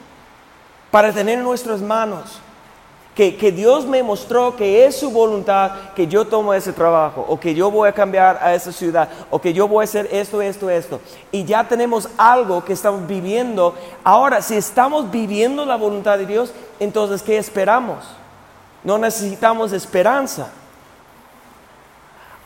para 0.97 1.13
tener 1.13 1.37
en 1.37 1.43
nuestras 1.43 1.79
manos. 1.79 2.39
Que, 3.13 3.37
que, 3.37 3.51
Dios 3.51 3.85
me 3.85 4.01
mostró 4.01 4.55
que 4.55 4.83
es 4.83 4.95
su 4.95 5.11
voluntad 5.11 5.91
que 5.95 6.07
yo 6.07 6.25
tomo 6.25 6.55
ese 6.55 6.73
trabajo, 6.73 7.23
o 7.29 7.39
que 7.39 7.53
yo 7.53 7.69
voy 7.69 7.87
a 7.87 7.91
cambiar 7.91 8.39
a 8.41 8.55
esa 8.55 8.71
ciudad, 8.71 9.07
o 9.29 9.39
que 9.39 9.53
yo 9.53 9.67
voy 9.67 9.83
a 9.83 9.83
hacer 9.83 10.09
esto, 10.11 10.41
esto, 10.41 10.71
esto. 10.71 10.99
Y 11.31 11.43
ya 11.43 11.67
tenemos 11.67 12.09
algo 12.17 12.65
que 12.65 12.73
estamos 12.73 13.05
viviendo. 13.05 13.75
Ahora, 14.03 14.41
si 14.41 14.55
estamos 14.55 15.11
viviendo 15.11 15.67
la 15.67 15.75
voluntad 15.75 16.17
de 16.17 16.25
Dios, 16.25 16.51
entonces, 16.79 17.21
¿qué 17.21 17.37
esperamos? 17.37 18.03
No 18.83 18.97
necesitamos 18.97 19.73
esperanza 19.73 20.49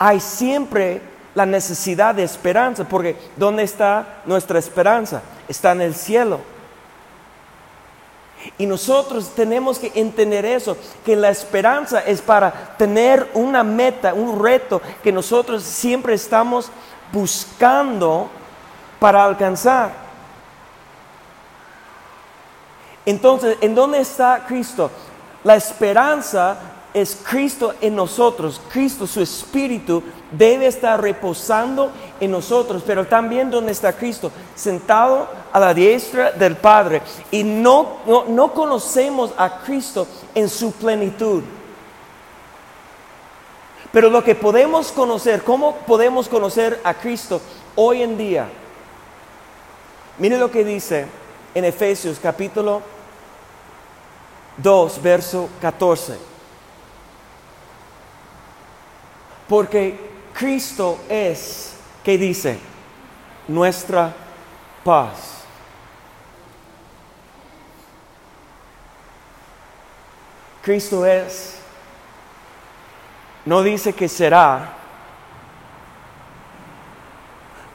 hay 0.04 0.20
siempre 0.20 1.00
la 1.36 1.46
necesidad 1.46 2.16
de 2.16 2.24
esperanza, 2.24 2.84
porque 2.86 3.16
¿dónde 3.38 3.62
está 3.62 4.24
nuestra 4.26 4.58
esperanza? 4.58 5.22
Está 5.48 5.74
en 5.74 5.82
el 5.82 5.94
cielo. 5.94 6.40
Y 8.58 8.66
nosotros 8.66 9.32
tenemos 9.36 9.80
que 9.80 9.92
entender 9.96 10.46
eso, 10.46 10.78
que 11.06 11.16
la 11.16 11.30
esperanza 11.30 12.00
es 12.00 12.22
para 12.22 12.76
tener 12.78 13.30
una 13.34 13.64
meta, 13.64 14.14
un 14.14 14.42
reto 14.42 14.82
que 15.04 15.12
nosotros 15.12 15.64
siempre 15.64 16.14
estamos 16.14 16.70
buscando 17.12 18.30
para 19.00 19.24
alcanzar. 19.24 19.92
Entonces, 23.06 23.58
¿en 23.62 23.74
dónde 23.76 24.00
está 24.00 24.46
Cristo? 24.48 24.92
La 25.44 25.56
esperanza 25.56 26.58
es 26.94 27.18
Cristo 27.28 27.74
en 27.82 27.96
nosotros. 27.96 28.62
Cristo, 28.72 29.08
su 29.08 29.22
Espíritu, 29.22 30.04
debe 30.32 30.68
estar 30.68 31.02
reposando 31.02 31.92
en 32.20 32.32
nosotros. 32.32 32.84
Pero 32.86 33.06
también 33.06 33.52
donde 33.52 33.72
está 33.72 33.94
Cristo, 33.94 34.32
sentado 34.56 35.28
a 35.52 35.60
la 35.60 35.74
diestra 35.74 36.32
del 36.32 36.56
Padre. 36.56 37.02
Y 37.30 37.44
no, 37.44 37.98
no, 38.28 38.54
conocemos 38.54 39.34
a 39.38 39.62
Cristo 39.62 40.08
en 40.34 40.50
su 40.50 40.72
plenitud. 40.74 41.44
Pero 43.92 44.10
lo 44.10 44.24
que 44.24 44.36
podemos 44.36 44.92
conocer, 44.92 45.44
¿cómo 45.44 45.76
podemos 45.86 46.30
conocer 46.30 46.80
a 46.84 46.94
Cristo 46.94 47.42
hoy 47.76 48.02
en 48.02 48.18
día? 48.18 48.48
Mire 50.18 50.38
lo 50.38 50.50
que 50.50 50.64
dice 50.64 51.08
en 51.54 51.66
Efesios 51.66 52.18
capítulo 52.22 52.82
2, 54.58 55.02
verso 55.02 55.50
14. 55.60 56.18
Porque 59.50 60.11
Cristo 60.42 61.00
es, 61.08 61.76
¿qué 62.04 62.18
dice? 62.18 62.58
Nuestra 63.48 64.12
paz. 64.84 65.44
Cristo 70.64 71.06
es, 71.06 71.60
no 73.46 73.62
dice 73.62 73.94
que 73.94 74.10
será, 74.10 74.74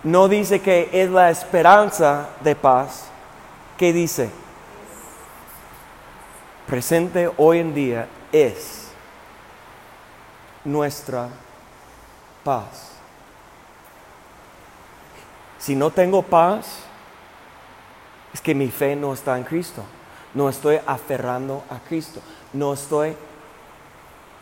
no 0.03 0.27
dice 0.27 0.61
que 0.61 0.91
es 0.93 1.09
la 1.09 1.31
esperanza 1.31 2.31
de 2.41 2.57
paz, 2.57 3.05
¿qué 3.79 3.93
dice? 3.93 4.29
Presente 6.67 7.31
hoy 7.37 7.61
en 7.61 7.73
día 7.73 8.09
es 8.33 8.89
nuestra 10.65 11.29
paz. 11.29 11.46
Si 15.59 15.75
no 15.75 15.91
tengo 15.91 16.23
paz, 16.23 16.81
es 18.33 18.41
que 18.41 18.55
mi 18.55 18.69
fe 18.69 18.95
no 18.95 19.13
está 19.13 19.37
en 19.37 19.45
Cristo. 19.45 19.83
No 20.35 20.49
estoy 20.49 20.79
aferrando 20.87 21.65
a 21.71 21.79
Cristo. 21.81 22.21
No 22.53 22.75
estoy 22.75 23.17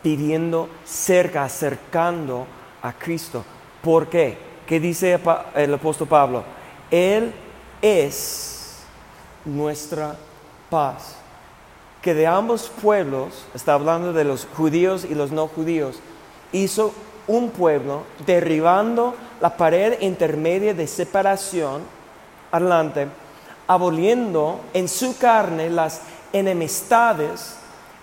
pidiendo 0.03 0.69
cerca, 0.83 1.45
acercando 1.45 2.45
a 2.81 2.93
Cristo. 2.93 3.43
¿Por 3.81 4.07
qué? 4.07 4.37
¿Qué 4.67 4.79
dice 4.79 5.19
el 5.55 5.73
apóstol 5.73 6.07
Pablo? 6.07 6.43
Él 6.91 7.33
es 7.81 8.83
nuestra 9.45 10.15
paz. 10.69 11.15
Que 12.01 12.13
de 12.13 12.27
ambos 12.27 12.71
pueblos, 12.81 13.45
está 13.55 13.73
hablando 13.73 14.13
de 14.13 14.25
los 14.25 14.47
judíos 14.55 15.05
y 15.05 15.15
los 15.15 15.31
no 15.31 15.47
judíos, 15.47 15.99
hizo 16.51 16.93
un 17.27 17.49
pueblo 17.49 18.03
derribando 18.25 19.15
la 19.41 19.55
pared 19.55 19.99
intermedia 20.01 20.73
de 20.73 20.87
separación 20.87 21.81
adelante, 22.51 23.07
aboliendo 23.67 24.61
en 24.73 24.87
su 24.87 25.17
carne 25.17 25.69
las 25.69 26.01
enemistades, 26.31 27.55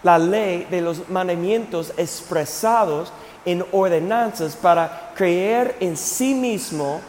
la 0.03 0.19
ley 0.19 0.67
de 0.71 0.81
los 0.81 1.09
mandamientos 1.09 1.93
expresados 1.97 3.13
en 3.45 3.65
ordenanzas 3.73 4.57
para 4.57 5.13
creer 5.15 5.77
en 5.81 5.97
sí 5.97 6.35
mismo 6.35 7.01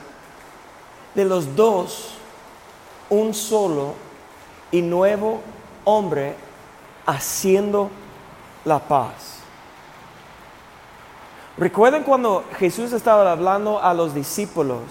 de 1.15 1.25
los 1.25 1.55
dos 1.55 2.09
un 3.09 3.33
solo 3.33 3.93
y 4.71 4.81
nuevo 4.81 5.41
hombre 5.85 6.33
haciendo 7.05 7.89
la 8.65 8.79
paz. 8.79 9.42
Recuerden 11.57 12.03
cuando 12.03 12.43
Jesús 12.57 12.93
estaba 12.93 13.31
hablando 13.31 13.81
a 13.81 13.93
los 13.93 14.15
discípulos 14.15 14.81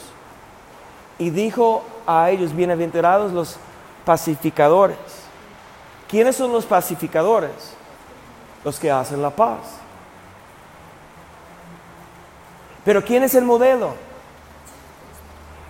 y 1.18 1.31
dijo 1.31 1.83
a 2.07 2.31
ellos, 2.31 2.55
bienaventurados 2.55 3.33
los 3.33 3.57
pacificadores. 4.05 4.96
¿Quiénes 6.09 6.37
son 6.37 6.53
los 6.53 6.64
pacificadores? 6.64 7.75
Los 8.64 8.79
que 8.79 8.90
hacen 8.90 9.20
la 9.22 9.31
paz. 9.31 9.59
Pero 12.85 13.03
¿quién 13.05 13.22
es 13.25 13.35
el 13.35 13.44
modelo? 13.44 13.94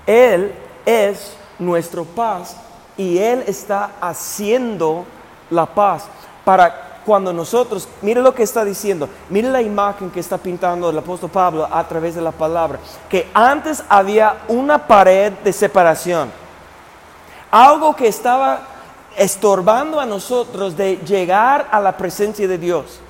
Él 0.07 0.52
es 0.85 1.35
nuestro 1.59 2.05
paz 2.05 2.57
y 2.96 3.18
Él 3.18 3.44
está 3.46 3.92
haciendo 4.00 5.05
la 5.50 5.66
paz 5.66 6.07
para 6.44 6.91
cuando 7.04 7.32
nosotros, 7.32 7.88
mire 8.00 8.20
lo 8.20 8.34
que 8.34 8.42
está 8.42 8.64
diciendo, 8.64 9.08
mire 9.28 9.48
la 9.48 9.62
imagen 9.62 10.10
que 10.10 10.20
está 10.20 10.38
pintando 10.38 10.90
el 10.90 10.98
apóstol 10.98 11.30
Pablo 11.30 11.68
a 11.70 11.86
través 11.86 12.14
de 12.14 12.22
la 12.22 12.32
palabra, 12.32 12.78
que 13.08 13.30
antes 13.34 13.82
había 13.88 14.42
una 14.48 14.86
pared 14.86 15.32
de 15.32 15.52
separación, 15.52 16.30
algo 17.50 17.94
que 17.94 18.08
estaba 18.08 18.60
estorbando 19.16 20.00
a 20.00 20.06
nosotros 20.06 20.76
de 20.76 20.96
llegar 20.96 21.68
a 21.70 21.80
la 21.80 21.96
presencia 21.96 22.48
de 22.48 22.58
Dios, 22.58 23.00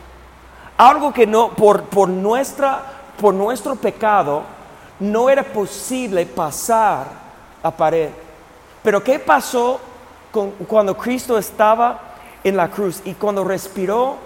algo 0.77 1.13
que 1.13 1.27
no, 1.27 1.51
por, 1.51 1.85
por, 1.85 2.09
nuestra, 2.09 2.83
por 3.21 3.35
nuestro 3.35 3.77
pecado, 3.77 4.43
no 4.99 5.29
era 5.29 5.43
posible 5.43 6.27
pasar 6.27 7.07
la 7.63 7.71
pared. 7.71 8.11
Pero 8.83 9.03
¿qué 9.03 9.19
pasó 9.19 9.81
cuando 10.67 10.97
Cristo 10.97 11.37
estaba 11.37 12.12
en 12.45 12.57
la 12.57 12.69
cruz 12.69 13.01
y 13.05 13.15
cuando 13.15 13.45
respiró 13.45 14.17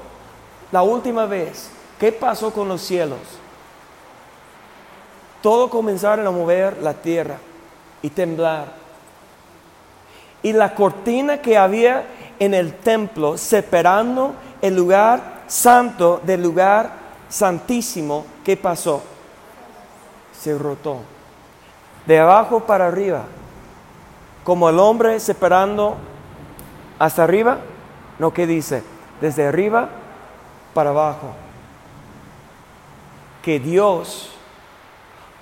la 0.73 0.83
última 0.83 1.27
vez? 1.27 1.71
¿Qué 1.99 2.13
pasó 2.13 2.53
con 2.53 2.69
los 2.69 2.83
cielos? 2.83 3.19
Todo 5.43 5.71
comenzaron 5.71 6.27
a 6.27 6.31
mover 6.31 6.83
la 6.83 6.95
tierra 6.95 7.37
y 8.03 8.11
temblar. 8.11 8.73
Y 10.43 10.53
la 10.53 10.75
cortina 10.75 11.41
que 11.41 11.57
había 11.57 12.05
en 12.39 12.55
el 12.55 12.75
templo 12.75 13.39
separando 13.39 14.35
el 14.61 14.77
lugar 14.77 15.43
santo 15.47 16.21
del 16.25 16.43
lugar 16.43 16.93
santísimo, 17.29 18.27
¿qué 18.45 18.57
pasó? 18.57 19.03
Se 20.39 20.57
rotó. 20.57 20.99
De 22.07 22.19
abajo 22.19 22.61
para 22.61 22.87
arriba 22.87 23.25
como 24.47 24.69
el 24.69 24.79
hombre 24.79 25.19
separando 25.19 25.97
hasta 27.01 27.25
arriba, 27.25 27.59
no 28.19 28.33
que 28.33 28.47
dice, 28.47 28.83
desde 29.21 29.47
arriba 29.47 29.89
para 30.75 30.91
abajo. 30.91 31.35
Que 33.43 33.61
Dios, 33.61 34.31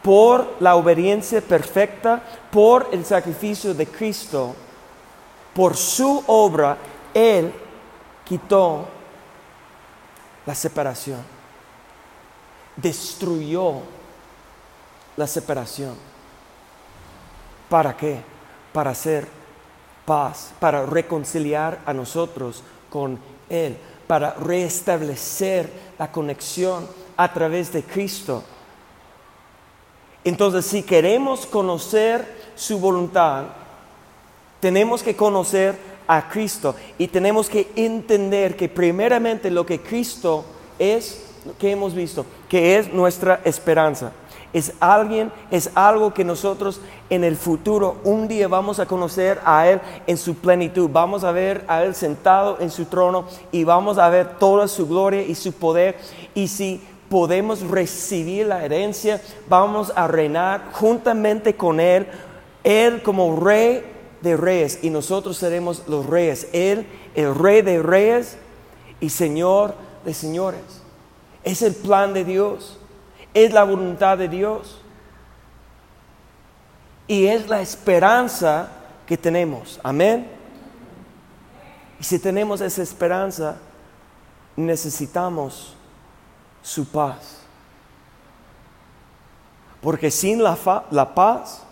por 0.03 0.57
la 0.61 0.77
obediencia 0.77 1.41
perfecta, 1.41 2.23
por 2.51 2.89
el 2.93 3.05
sacrificio 3.05 3.75
de 3.75 3.87
Cristo, 3.87 4.55
por 5.55 5.77
su 5.77 6.23
obra, 6.27 6.77
Él 7.15 7.53
quitó 8.25 8.87
la 10.47 10.55
separación, 10.55 11.23
destruyó 12.77 13.81
la 15.17 15.27
separación. 15.27 15.95
¿Para 17.69 17.97
qué? 17.97 18.35
para 18.75 18.91
hacer 18.91 19.29
paz, 20.05 20.53
para 20.61 20.85
reconciliar 20.87 21.81
a 21.87 21.93
nosotros 21.93 22.63
con 22.91 23.19
Él, 23.49 23.77
para 24.07 24.35
restablecer 24.35 25.71
la 25.99 26.11
conexión 26.11 26.87
a 27.17 27.33
través 27.33 27.73
de 27.73 27.83
Cristo. 27.83 28.43
Entonces, 30.25 30.65
si 30.67 30.83
queremos 30.83 31.47
conocer 31.47 32.27
su 32.55 32.79
voluntad, 32.79 33.45
tenemos 34.61 35.03
que 35.03 35.15
conocer 35.15 35.77
a 36.07 36.29
Cristo 36.29 36.75
y 36.99 37.09
tenemos 37.09 37.49
que 37.49 37.71
entender 37.77 38.57
que 38.57 38.69
primeramente 38.69 39.51
lo 39.51 39.65
que 39.65 39.81
Cristo 39.81 40.45
es, 40.79 41.23
que 41.59 41.71
hemos 41.71 41.95
visto, 41.95 42.25
que 42.49 42.79
es 42.79 42.93
nuestra 42.93 43.41
esperanza 43.45 44.13
es 44.55 44.73
alguien, 44.79 45.33
es 45.51 45.69
algo 45.75 46.15
que 46.15 46.25
nosotros 46.25 46.81
en 47.11 47.25
el 47.25 47.37
futuro 47.37 47.97
un 48.05 48.29
día 48.29 48.47
vamos 48.47 48.79
a 48.79 48.87
conocer 48.87 49.41
a 49.45 49.69
Él 49.69 49.81
en 50.07 50.17
su 50.17 50.37
plenitud. 50.37 50.89
Vamos 50.91 51.25
a 51.25 51.33
ver 51.33 51.65
a 51.67 51.83
Él 51.83 51.95
sentado 51.95 52.59
en 52.61 52.71
su 52.71 52.85
trono 52.85 53.25
y 53.51 53.65
vamos 53.65 53.99
a 53.99 54.09
ver 54.09 54.39
toda 54.39 54.69
su 54.69 54.87
gloria 54.87 55.23
y 55.23 55.35
su 55.35 55.53
poder. 55.53 55.99
Y 56.35 56.47
si 56.47 56.81
podemos 57.09 57.63
recibir 57.63 58.47
la 58.47 58.65
herencia, 58.65 59.21
vamos 59.49 59.93
a 59.97 60.07
reinar 60.07 60.71
juntamente 60.73 61.57
con 61.57 61.81
Él, 61.81 62.07
Él 62.63 63.03
como 63.03 63.35
rey 63.35 63.85
de 64.23 64.37
reyes 64.37 64.79
y 64.83 64.91
nosotros 64.91 65.37
seremos 65.37 65.83
los 65.89 66.07
reyes. 66.07 66.47
Él, 66.53 66.87
el 67.17 67.35
rey 67.35 67.61
de 67.63 67.83
reyes 67.83 68.37
y 69.01 69.11
señor 69.11 69.75
de 70.05 70.15
señores. 70.15 70.61
Es 71.43 71.61
el 71.61 71.75
plan 71.75 72.15
de 72.15 72.25
Dios 72.25 72.79
es 73.35 73.53
la 73.53 73.65
voluntad 73.65 74.17
de 74.17 74.29
Dios. 74.29 74.81
Y 77.07 77.27
es 77.27 77.49
la 77.49 77.61
esperanza 77.61 78.69
que 79.07 79.19
tenemos. 79.19 79.79
Amén. 79.83 80.31
Y 82.01 82.05
si 82.05 82.19
tenemos 82.19 82.61
esa 82.61 82.83
esperanza, 82.83 83.57
necesitamos 84.57 85.75
su 86.63 86.87
paz. 86.87 87.41
Porque 89.83 90.11
sin 90.11 90.43
la, 90.43 90.57
la 90.91 91.15
paz 91.15 91.63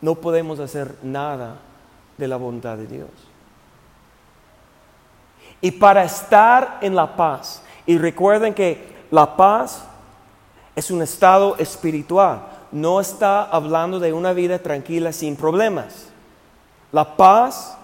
no 0.00 0.14
podemos 0.14 0.58
hacer 0.60 0.94
nada 1.02 1.56
de 2.16 2.28
la 2.28 2.36
voluntad 2.36 2.78
de 2.78 2.86
Dios. 2.86 3.10
Y 5.60 5.72
para 5.72 6.04
estar 6.04 6.78
en 6.80 6.94
la 6.94 7.14
paz, 7.16 7.62
y 7.84 7.98
recuerden 7.98 8.54
que 8.54 9.04
la 9.10 9.36
paz 9.36 9.84
es 10.80 10.90
un 10.90 11.02
estado 11.02 11.56
espiritual. 11.58 12.40
No 12.72 13.00
está 13.00 13.44
hablando 13.44 14.00
de 14.00 14.14
una 14.14 14.32
vida 14.32 14.58
tranquila 14.58 15.12
sin 15.12 15.36
problemas. 15.36 16.08
La 16.90 17.16
paz 17.16 17.76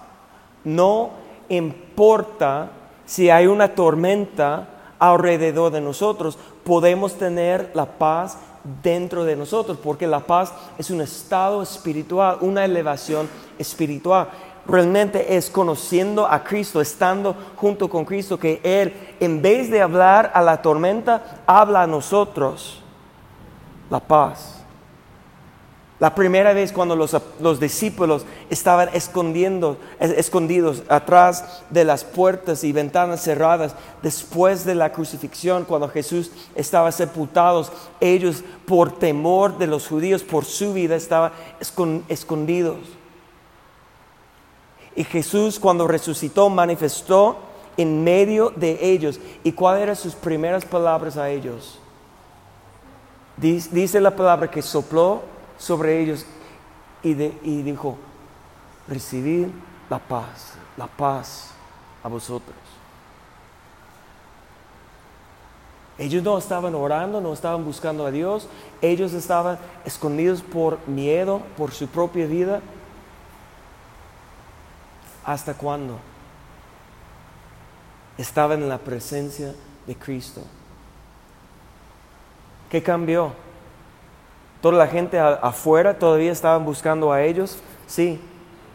no 0.63 1.11
importa 1.47 2.71
si 3.05 3.29
hay 3.29 3.45
una 3.45 3.75
tormenta 3.75 4.67
alrededor 4.97 5.71
de 5.71 5.79
nosotros. 5.79 6.39
Podemos 6.63 7.13
tener 7.13 7.69
la 7.75 7.85
paz 7.85 8.39
dentro 8.81 9.25
de 9.25 9.35
nosotros 9.35 9.77
porque 9.81 10.07
la 10.07 10.21
paz 10.21 10.51
es 10.79 10.89
un 10.89 11.01
estado 11.01 11.61
espiritual, 11.61 12.39
una 12.41 12.65
elevación 12.65 13.29
espiritual 13.59 14.27
realmente 14.67 15.37
es 15.37 15.49
conociendo 15.49 16.27
a 16.27 16.43
Cristo, 16.43 16.81
estando 16.81 17.33
junto 17.55 17.89
con 17.89 18.03
Cristo, 18.03 18.37
que 18.37 18.59
Él, 18.63 18.93
en 19.21 19.41
vez 19.41 19.71
de 19.71 19.81
hablar 19.81 20.29
a 20.33 20.41
la 20.41 20.61
tormenta, 20.61 21.41
habla 21.47 21.83
a 21.83 21.87
nosotros 21.87 22.83
la 23.89 23.99
paz. 23.99 24.53
La 25.99 26.13
primera 26.13 26.53
vez 26.53 26.71
cuando 26.71 26.95
los, 26.95 27.17
los 27.39 27.59
discípulos 27.59 28.23
estaban 28.51 28.89
escondiendo, 28.93 29.77
es- 29.99 30.11
escondidos 30.11 30.83
atrás 30.89 31.63
de 31.71 31.83
las 31.85 32.03
puertas 32.03 32.63
y 32.63 32.71
ventanas 32.71 33.23
cerradas, 33.23 33.73
después 34.03 34.63
de 34.63 34.75
la 34.75 34.91
crucifixión, 34.91 35.65
cuando 35.65 35.89
Jesús 35.89 36.29
estaba 36.53 36.91
sepultado, 36.91 37.67
ellos 37.99 38.43
por 38.67 38.91
temor 38.91 39.57
de 39.57 39.65
los 39.65 39.87
judíos, 39.87 40.21
por 40.21 40.45
su 40.45 40.71
vida, 40.73 40.95
estaban 40.95 41.31
escon- 41.59 42.03
escondidos. 42.09 42.77
Y 44.95 45.03
Jesús 45.03 45.59
cuando 45.59 45.87
resucitó 45.87 46.47
manifestó 46.49 47.37
en 47.75 48.03
medio 48.03 48.51
de 48.55 48.77
ellos. 48.91 49.19
¿Y 49.43 49.51
cuáles 49.51 49.81
eran 49.83 49.95
sus 49.95 50.13
primeras 50.13 50.63
palabras 50.65 51.17
a 51.17 51.29
ellos? 51.29 51.79
Dice, 53.37 54.01
la 54.01 54.15
palabra 54.15 54.49
que 54.49 54.61
sopló 54.63 55.21
sobre 55.59 55.99
ellos 56.01 56.25
y, 57.03 57.13
de- 57.13 57.37
y 57.43 57.61
dijo, 57.61 57.97
recibid 58.87 59.47
la 59.89 59.99
paz, 59.99 60.53
la 60.75 60.87
paz 60.87 61.51
a 62.03 62.07
vosotros. 62.07 62.55
Ellos 65.99 66.23
no 66.23 66.37
estaban 66.37 66.75
orando, 66.75 67.21
no 67.21 67.33
estaban 67.33 67.63
buscando 67.65 68.05
a 68.05 68.11
Dios, 68.11 68.47
ellos 68.81 69.13
estaban 69.13 69.57
escondidos 69.85 70.41
por 70.41 70.79
miedo, 70.87 71.41
por 71.57 71.71
su 71.71 71.87
propia 71.87 72.25
vida. 72.27 72.61
¿Hasta 75.25 75.53
cuándo? 75.55 75.97
Estaban 78.17 78.61
en 78.63 78.69
la 78.69 78.77
presencia 78.77 79.53
de 79.85 79.95
Cristo. 79.95 80.41
¿Qué 82.69 82.83
cambió? 82.83 83.31
Toda 84.61 84.77
la 84.77 84.87
gente 84.87 85.19
afuera 85.19 85.97
todavía 85.97 86.31
estaban 86.31 86.65
buscando 86.65 87.11
a 87.11 87.21
ellos. 87.21 87.57
Sí. 87.85 88.19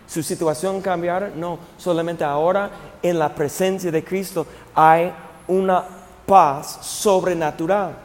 ¿Su 0.07 0.22
situación 0.22 0.81
cambiara? 0.81 1.31
No. 1.35 1.59
Solamente 1.76 2.24
ahora 2.24 2.70
en 3.02 3.18
la 3.18 3.35
presencia 3.35 3.90
de 3.90 4.05
Cristo 4.05 4.46
hay 4.74 5.12
una 5.46 5.85
paz 6.26 6.78
sobrenatural. 6.83 7.96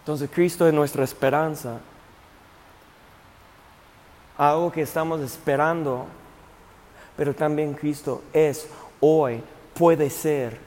Entonces 0.00 0.30
Cristo 0.32 0.66
es 0.66 0.72
nuestra 0.72 1.04
esperanza. 1.04 1.78
Algo 4.38 4.70
que 4.70 4.82
estamos 4.82 5.20
esperando, 5.20 6.06
pero 7.16 7.34
también 7.34 7.74
Cristo 7.74 8.22
es 8.32 8.68
hoy, 9.00 9.42
puede 9.74 10.10
ser 10.10 10.65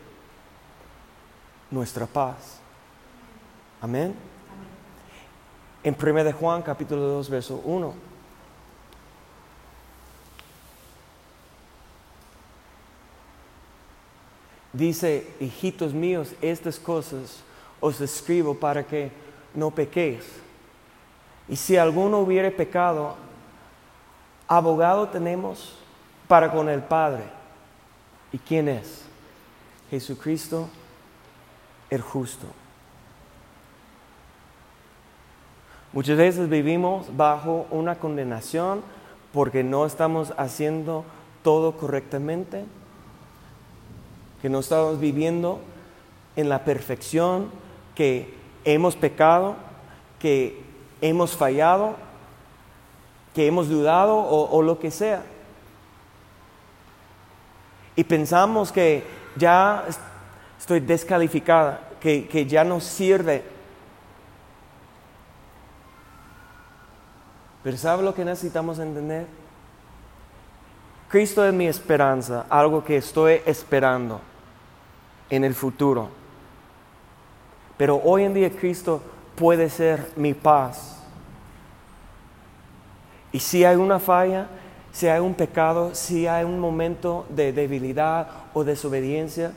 nuestra 1.72 2.06
paz. 2.06 2.60
Amén. 3.82 4.16
En 5.84 5.96
1 5.96 6.24
de 6.24 6.34
Juan 6.34 6.62
capítulo 6.62 7.02
2 7.02 7.30
verso 7.30 7.62
1. 7.64 7.94
Dice, 14.72 15.34
hijitos 15.40 15.94
míos, 15.94 16.34
estas 16.42 16.78
cosas 16.78 17.42
os 17.80 18.00
escribo 18.02 18.54
para 18.54 18.84
que 18.84 19.12
no 19.54 19.72
pequéis. 19.72 20.24
Y 21.48 21.56
si 21.56 21.76
alguno 21.76 22.20
hubiere 22.20 22.52
pecado, 22.52 23.16
abogado 24.48 25.08
tenemos 25.08 25.76
para 26.28 26.52
con 26.52 26.70
el 26.70 26.82
Padre. 26.82 27.24
¿Y 28.32 28.38
quién 28.38 28.70
es? 28.70 29.02
Jesucristo 29.90 30.70
el 31.90 32.02
justo. 32.02 32.48
Muchas 35.92 36.18
veces 36.18 36.50
vivimos 36.50 37.16
bajo 37.18 37.66
una 37.72 37.96
condenación 37.96 38.82
porque 39.34 39.64
no 39.64 39.86
estamos 39.86 40.34
haciendo 40.38 41.04
todo 41.44 41.78
correctamente, 41.78 42.66
que 44.42 44.50
no 44.50 44.60
estamos 44.60 45.00
viviendo 45.00 45.60
en 46.36 46.48
la 46.48 46.64
perfección, 46.64 47.50
que 47.96 48.34
hemos 48.66 48.96
pecado, 48.96 49.56
que 50.20 50.62
hemos 51.02 51.36
fallado, 51.36 51.96
que 53.34 53.48
hemos 53.48 53.70
dudado 53.70 54.18
o, 54.18 54.62
lo 54.62 54.80
que 54.80 54.92
sea. 54.92 55.24
Y 57.96 58.04
pensamos 58.04 58.72
que 58.72 59.04
ya 59.36 59.86
estoy 60.60 60.82
descalificada, 60.82 61.90
que, 62.00 62.28
que 62.28 62.46
ya 62.46 62.64
no 62.64 62.80
sirve. 62.80 63.44
Pero 67.64 67.78
¿sabe 67.78 68.04
lo 68.04 68.14
que 68.14 68.26
necesitamos 68.26 68.78
entender? 68.80 69.26
Cristo 71.10 71.46
es 71.46 71.54
mi 71.54 71.66
esperanza, 71.66 72.46
algo 72.50 72.84
que 72.84 72.98
estoy 72.98 73.42
esperando 73.46 74.22
en 75.30 75.44
el 75.44 75.56
futuro. 75.56 76.10
Pero 77.78 78.02
hoy 78.04 78.26
en 78.26 78.34
día 78.34 78.50
Cristo 78.52 79.02
puede 79.36 79.70
ser 79.70 80.12
mi 80.16 80.34
paz. 80.34 81.02
Y 83.32 83.40
si 83.40 83.64
hay 83.64 83.76
una 83.76 84.00
falla, 84.00 84.48
si 84.92 85.08
hay 85.08 85.20
un 85.20 85.34
pecado, 85.34 85.96
si 85.96 86.28
hay 86.28 86.44
un 86.44 86.60
momento 86.60 87.26
de 87.30 87.54
debilidad 87.54 88.28
o 88.54 88.64
desobediencia, 88.64 89.54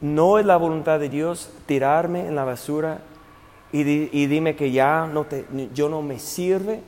no 0.00 0.38
es 0.38 0.46
la 0.46 0.56
voluntad 0.56 0.98
de 0.98 1.08
Dios 1.08 1.50
tirarme 1.66 2.26
en 2.26 2.34
la 2.34 2.44
basura 2.44 3.00
y, 3.72 3.80
y 3.80 4.26
dime 4.26 4.56
que 4.56 4.72
ya 4.72 5.06
no 5.06 5.24
te, 5.24 5.46
yo 5.74 5.88
no 5.88 6.02
me 6.02 6.18
sirve 6.18 6.80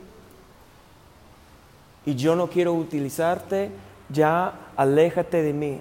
y 2.04 2.14
yo 2.14 2.34
no 2.34 2.48
quiero 2.48 2.72
utilizarte, 2.74 3.70
ya 4.08 4.52
aléjate 4.76 5.42
de 5.42 5.52
mí. 5.52 5.80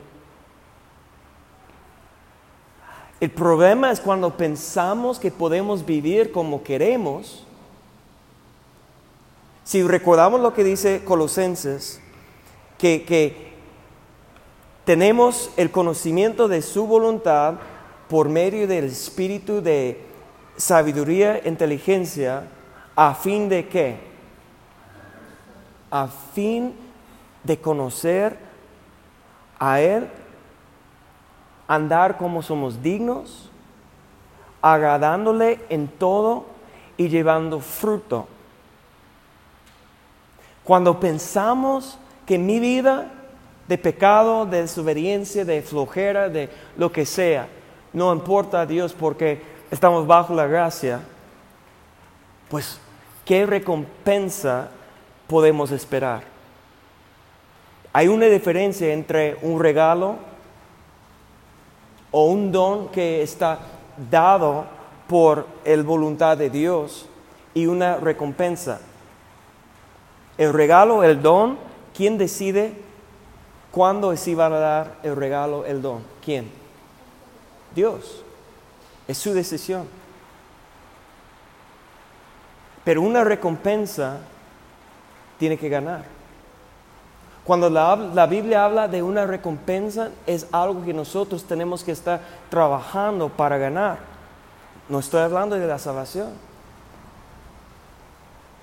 El 3.20 3.32
problema 3.32 3.92
es 3.92 4.00
cuando 4.00 4.36
pensamos 4.36 5.20
que 5.20 5.32
podemos 5.32 5.86
vivir 5.86 6.32
como 6.32 6.64
queremos. 6.64 7.44
Si 9.64 9.84
recordamos 9.84 10.42
lo 10.42 10.54
que 10.54 10.64
dice 10.64 11.04
Colosenses, 11.06 12.02
que, 12.78 13.04
que 13.04 13.51
tenemos 14.86 15.52
el 15.58 15.72
conocimiento 15.72 16.48
de 16.48 16.62
su 16.62 16.88
voluntad 16.88 17.56
por 18.10 18.30
medio 18.30 18.68
del 18.68 18.86
espíritu 18.86 19.62
de 19.62 20.04
sabiduría 20.58 21.38
e 21.38 21.50
inteligencia, 21.50 22.48
a 22.96 23.14
fin 23.14 23.48
de 23.48 23.68
qué? 23.68 24.00
A 25.90 26.08
fin 26.08 26.76
de 27.44 27.58
conocer 27.58 28.38
a 29.60 29.80
Él, 29.80 30.10
andar 31.68 32.18
como 32.18 32.42
somos 32.42 32.82
dignos, 32.82 33.50
agradándole 34.62 35.60
en 35.70 35.88
todo 35.88 36.46
y 36.98 37.08
llevando 37.08 37.60
fruto. 37.60 38.28
Cuando 40.64 41.00
pensamos 41.00 41.98
que 42.26 42.38
mi 42.38 42.60
vida 42.60 43.12
de 43.72 43.78
pecado, 43.78 44.46
de 44.46 44.64
desobediencia, 44.64 45.46
de 45.46 45.62
flojera, 45.62 46.28
de 46.28 46.50
lo 46.76 46.92
que 46.92 47.06
sea, 47.06 47.48
no 47.94 48.12
importa 48.12 48.60
a 48.60 48.66
Dios 48.66 48.92
porque 48.92 49.42
estamos 49.72 50.06
bajo 50.06 50.36
la 50.36 50.46
gracia, 50.46 51.00
pues 52.50 52.82
¿qué 53.24 53.46
recompensa 53.46 54.72
podemos 55.26 55.72
esperar? 55.72 56.24
Hay 57.94 58.10
una 58.10 58.26
diferencia 58.26 58.92
entre 58.92 59.38
un 59.42 59.58
regalo 59.58 60.18
o 62.12 62.26
un 62.26 62.52
don 62.52 62.90
que 62.90 63.22
está 63.22 63.58
dado 64.12 64.66
por 65.08 65.48
el 65.64 65.84
voluntad 65.84 66.36
de 66.36 66.50
Dios 66.50 67.08
y 67.54 67.68
una 67.68 67.96
recompensa. 67.96 68.82
El 70.38 70.52
regalo, 70.52 71.06
el 71.06 71.22
don, 71.22 71.58
¿quién 71.96 72.18
decide 72.18 72.81
cuándo 73.72 74.16
se 74.16 74.36
va 74.36 74.48
a 74.48 74.50
dar 74.50 74.96
el 75.04 75.16
regalo, 75.16 75.66
el 75.66 75.82
don? 75.82 76.04
¿Quién? 76.24 76.52
Dios. 77.74 78.24
Es 79.08 79.18
su 79.18 79.34
decisión. 79.34 79.88
Pero 82.84 83.02
una 83.02 83.24
recompensa 83.24 84.20
tiene 85.38 85.58
que 85.58 85.70
ganar. 85.70 86.04
Cuando 87.44 87.70
la, 87.70 87.96
la, 87.96 88.28
Biblia 88.28 88.66
habla 88.66 88.88
de 88.88 89.02
una 89.02 89.26
recompensa, 89.26 90.12
es 90.28 90.48
algo 90.52 90.84
que 90.84 90.94
nosotros 90.94 91.44
tenemos 91.44 91.84
que 91.84 91.92
estar 91.92 92.22
trabajando 92.50 93.30
para 93.30 93.58
ganar. 93.58 93.98
No 94.88 95.00
estoy 95.00 95.22
hablando 95.22 95.56
de 95.56 95.66
la 95.66 95.80
salvación. 95.80 96.30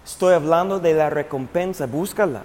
Estoy 0.04 0.34
hablando 0.34 0.78
de 0.78 0.94
la 0.94 1.10
recompensa. 1.10 1.86
Búscala. 1.86 2.42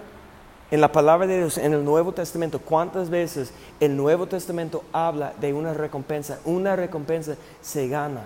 En 0.71 0.81
la 0.81 0.91
palabra 0.91 1.27
de 1.27 1.37
Dios, 1.37 1.57
en 1.57 1.73
el 1.73 1.85
Nuevo 1.85 2.13
Testamento, 2.13 2.59
¿cuántas 2.59 3.09
veces 3.09 3.53
el 3.79 3.95
Nuevo 3.95 4.25
Testamento 4.25 4.83
habla 4.91 5.33
de 5.39 5.53
una 5.53 5.73
recompensa? 5.73 6.39
Una 6.45 6.75
recompensa 6.75 7.35
se 7.61 7.87
gana. 7.87 8.21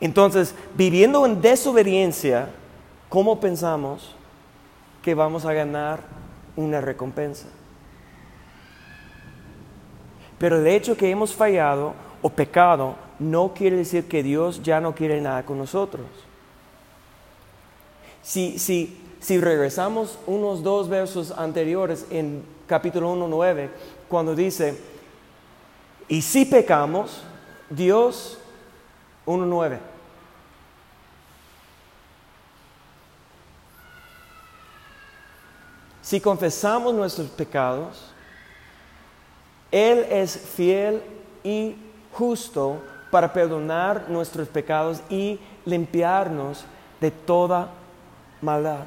Entonces, 0.00 0.54
viviendo 0.74 1.24
en 1.26 1.40
desobediencia, 1.40 2.50
¿cómo 3.08 3.40
pensamos 3.40 4.14
que 5.02 5.14
vamos 5.14 5.44
a 5.44 5.52
ganar 5.52 6.00
una 6.56 6.80
recompensa? 6.80 7.46
Pero 10.38 10.58
el 10.58 10.66
hecho 10.66 10.96
que 10.96 11.10
hemos 11.10 11.34
fallado 11.34 11.94
o 12.22 12.30
pecado 12.30 12.96
no 13.18 13.52
quiere 13.54 13.76
decir 13.76 14.06
que 14.06 14.22
Dios 14.22 14.62
ya 14.62 14.80
no 14.80 14.94
quiere 14.94 15.20
nada 15.20 15.44
con 15.44 15.58
nosotros. 15.58 16.06
Si, 18.28 18.58
si, 18.58 18.94
si 19.20 19.40
regresamos 19.40 20.18
unos 20.26 20.62
dos 20.62 20.86
versos 20.86 21.30
anteriores 21.30 22.04
en 22.10 22.44
capítulo 22.66 23.10
1, 23.12 23.26
9, 23.26 23.70
cuando 24.06 24.34
dice, 24.34 24.78
y 26.08 26.20
si 26.20 26.44
pecamos, 26.44 27.22
Dios 27.70 28.36
1.9. 29.24 29.78
Si 36.02 36.20
confesamos 36.20 36.92
nuestros 36.92 37.28
pecados, 37.28 38.12
Él 39.72 40.06
es 40.10 40.36
fiel 40.36 41.00
y 41.42 41.76
justo 42.12 42.82
para 43.10 43.32
perdonar 43.32 44.10
nuestros 44.10 44.48
pecados 44.48 45.00
y 45.08 45.40
limpiarnos 45.64 46.66
de 47.00 47.10
toda 47.10 47.70
maldad. 48.40 48.84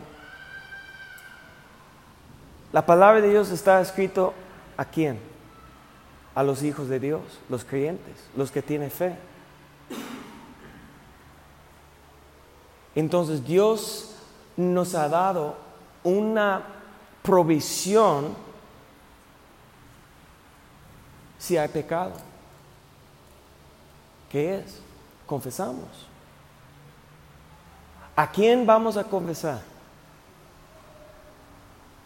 La 2.72 2.86
palabra 2.86 3.22
de 3.22 3.30
Dios 3.30 3.50
está 3.52 3.82
escrito 3.82 4.34
a 4.78 4.86
quién? 4.86 5.20
A 6.34 6.44
los 6.44 6.64
hijos 6.64 6.88
de 6.88 7.00
Dios, 7.00 7.22
los 7.50 7.66
creyentes, 7.66 8.16
los 8.36 8.52
que 8.52 8.62
tienen 8.62 8.90
fe. 8.90 9.16
Entonces 12.96 13.46
Dios 13.46 14.16
nos 14.56 14.96
ha 14.96 15.08
dado 15.10 15.56
una 16.04 16.62
provisión 17.22 18.36
si 21.38 21.58
hay 21.58 21.68
pecado. 21.68 22.14
¿Qué 24.30 24.60
es? 24.60 24.80
Confesamos. 25.26 26.11
¿A 28.16 28.30
quién 28.32 28.66
vamos 28.66 28.98
a 28.98 29.04
confesar? 29.04 29.62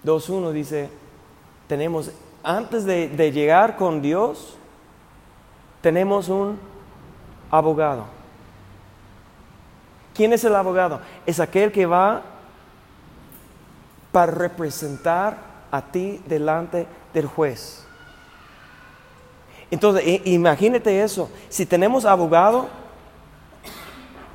2.1 0.04 0.52
dice, 0.52 0.90
tenemos, 1.68 2.12
antes 2.44 2.86
de, 2.86 3.10
de 3.10 3.32
llegar 3.32 3.76
con 3.76 4.02
Dios, 4.02 4.56
tenemos 5.82 6.30
un 6.30 6.60
abogado. 7.50 8.06
¿Quién 10.14 10.32
es 10.32 10.44
el 10.44 10.56
abogado? 10.56 11.02
Es 11.26 11.40
aquel 11.40 11.72
que 11.72 11.86
va 11.86 12.22
para 14.12 14.32
representar 14.32 15.38
a 15.72 15.82
ti 15.82 16.22
delante 16.26 16.88
del 17.14 17.26
juez. 17.26 17.86
Entonces, 19.70 20.22
imagínate 20.26 21.04
eso. 21.04 21.30
Si 21.50 21.66
tenemos 21.66 22.06
abogado, 22.06 22.70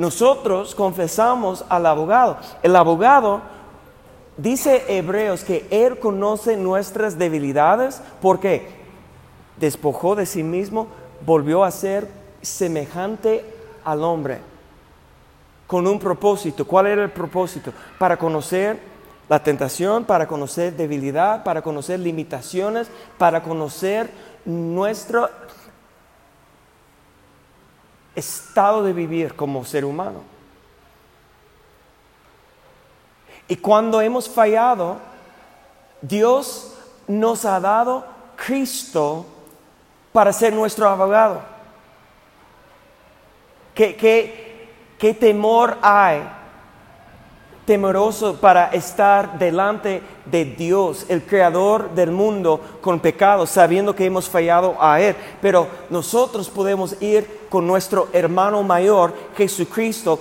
nosotros 0.00 0.74
confesamos 0.74 1.62
al 1.68 1.84
abogado. 1.84 2.38
El 2.62 2.74
abogado 2.74 3.42
dice 4.38 4.82
Hebreos 4.88 5.44
que 5.44 5.66
él 5.70 5.98
conoce 5.98 6.56
nuestras 6.56 7.18
debilidades 7.18 8.00
porque 8.22 8.66
despojó 9.58 10.16
de 10.16 10.24
sí 10.24 10.42
mismo, 10.42 10.86
volvió 11.26 11.64
a 11.64 11.70
ser 11.70 12.08
semejante 12.40 13.44
al 13.84 14.02
hombre 14.02 14.38
con 15.66 15.86
un 15.86 15.98
propósito. 15.98 16.66
¿Cuál 16.66 16.86
era 16.86 17.04
el 17.04 17.10
propósito? 17.10 17.70
Para 17.98 18.16
conocer 18.16 18.78
la 19.28 19.42
tentación, 19.42 20.06
para 20.06 20.26
conocer 20.26 20.74
debilidad, 20.74 21.44
para 21.44 21.60
conocer 21.60 22.00
limitaciones, 22.00 22.88
para 23.18 23.42
conocer 23.42 24.08
nuestro 24.46 25.28
estado 28.20 28.82
de 28.84 28.92
vivir 28.92 29.34
como 29.34 29.64
ser 29.64 29.84
humano. 29.84 30.22
Y 33.48 33.56
cuando 33.56 34.00
hemos 34.00 34.28
fallado, 34.28 34.98
Dios 36.00 36.76
nos 37.08 37.44
ha 37.44 37.58
dado 37.58 38.04
Cristo 38.36 39.26
para 40.12 40.32
ser 40.32 40.52
nuestro 40.52 40.88
abogado. 40.88 41.42
Que, 43.74 43.96
que 43.96 44.50
¿Qué 45.00 45.14
temor 45.14 45.78
hay? 45.80 46.20
Temeroso 47.64 48.34
para 48.34 48.66
estar 48.66 49.38
delante 49.38 50.02
de 50.26 50.44
Dios, 50.44 51.06
el 51.08 51.24
creador 51.24 51.94
del 51.94 52.10
mundo, 52.10 52.60
con 52.82 53.00
pecado, 53.00 53.46
sabiendo 53.46 53.94
que 53.94 54.04
hemos 54.04 54.28
fallado 54.28 54.76
a 54.78 55.00
Él. 55.00 55.16
Pero 55.40 55.68
nosotros 55.88 56.50
podemos 56.50 57.00
ir 57.00 57.39
con 57.50 57.66
nuestro 57.66 58.08
hermano 58.14 58.62
mayor, 58.62 59.12
Jesucristo, 59.36 60.18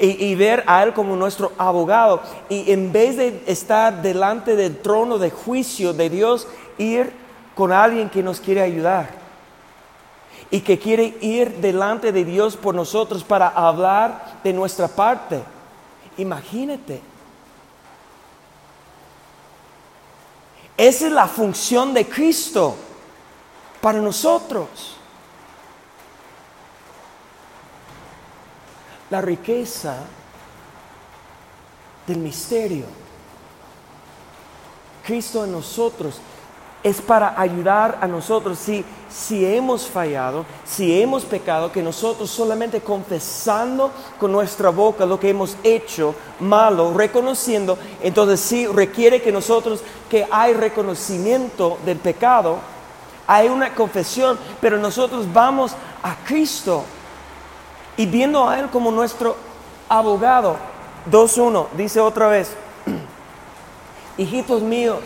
y, 0.00 0.24
y, 0.24 0.34
ver 0.34 0.64
a 0.66 0.82
Él 0.82 0.92
como 0.92 1.14
nuestro 1.14 1.52
abogado. 1.58 2.22
Y 2.48 2.72
en 2.72 2.90
vez 2.90 3.16
de 3.16 3.42
estar 3.46 4.02
delante 4.02 4.56
del 4.56 4.78
trono 4.78 5.18
de 5.18 5.30
juicio 5.30 5.92
de 5.92 6.10
Dios, 6.10 6.48
ir 6.78 7.12
con 7.54 7.72
alguien 7.72 8.08
que 8.08 8.22
nos 8.22 8.40
quiere 8.40 8.62
ayudar 8.62 9.20
y 10.50 10.60
que 10.60 10.78
quiere 10.78 11.16
ir 11.20 11.56
delante 11.56 12.12
de 12.12 12.24
Dios 12.24 12.56
por 12.56 12.74
nosotros 12.74 13.22
para 13.22 13.48
hablar 13.48 14.40
de 14.42 14.52
nuestra 14.52 14.88
parte. 14.88 15.40
Imagínate. 16.16 17.00
Esa 20.76 21.06
es 21.06 21.12
la 21.12 21.28
función 21.28 21.94
de 21.94 22.08
Cristo 22.08 22.74
para 23.80 24.00
nosotros. 24.00 24.96
La 29.10 29.20
riqueza 29.20 29.96
del 32.06 32.18
misterio. 32.18 32.84
Cristo 35.04 35.44
en 35.44 35.52
nosotros 35.52 36.20
es 36.82 37.00
para 37.00 37.38
ayudar 37.38 37.98
a 38.00 38.06
nosotros 38.06 38.58
si, 38.58 38.84
si 39.10 39.44
hemos 39.44 39.86
fallado, 39.86 40.46
si 40.64 41.00
hemos 41.00 41.24
pecado, 41.24 41.70
que 41.70 41.82
nosotros 41.82 42.30
solamente 42.30 42.80
confesando 42.80 43.90
con 44.18 44.32
nuestra 44.32 44.70
boca 44.70 45.04
lo 45.04 45.20
que 45.20 45.30
hemos 45.30 45.56
hecho 45.62 46.14
malo, 46.40 46.94
reconociendo, 46.94 47.76
entonces 48.00 48.40
sí 48.40 48.66
requiere 48.66 49.20
que 49.20 49.32
nosotros, 49.32 49.82
que 50.08 50.26
hay 50.30 50.54
reconocimiento 50.54 51.78
del 51.84 51.98
pecado, 51.98 52.58
hay 53.26 53.48
una 53.48 53.74
confesión, 53.74 54.38
pero 54.60 54.78
nosotros 54.78 55.30
vamos 55.32 55.72
a 56.02 56.16
Cristo 56.24 56.84
y 58.00 58.06
viendo 58.06 58.48
a 58.48 58.58
Él 58.58 58.70
como 58.70 58.90
nuestro 58.90 59.36
abogado. 59.86 60.56
2.1 61.12 61.66
dice 61.76 62.00
otra 62.00 62.28
vez, 62.28 62.50
hijitos 64.16 64.62
míos, 64.62 65.00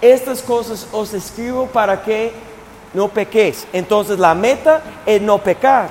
estas 0.00 0.40
cosas 0.42 0.86
os 0.92 1.12
escribo 1.14 1.66
para 1.66 2.00
que 2.00 2.32
no 2.94 3.08
pequéis. 3.08 3.66
Entonces 3.72 4.20
la 4.20 4.36
meta 4.36 4.82
es 5.04 5.20
no 5.20 5.38
pecar. 5.38 5.90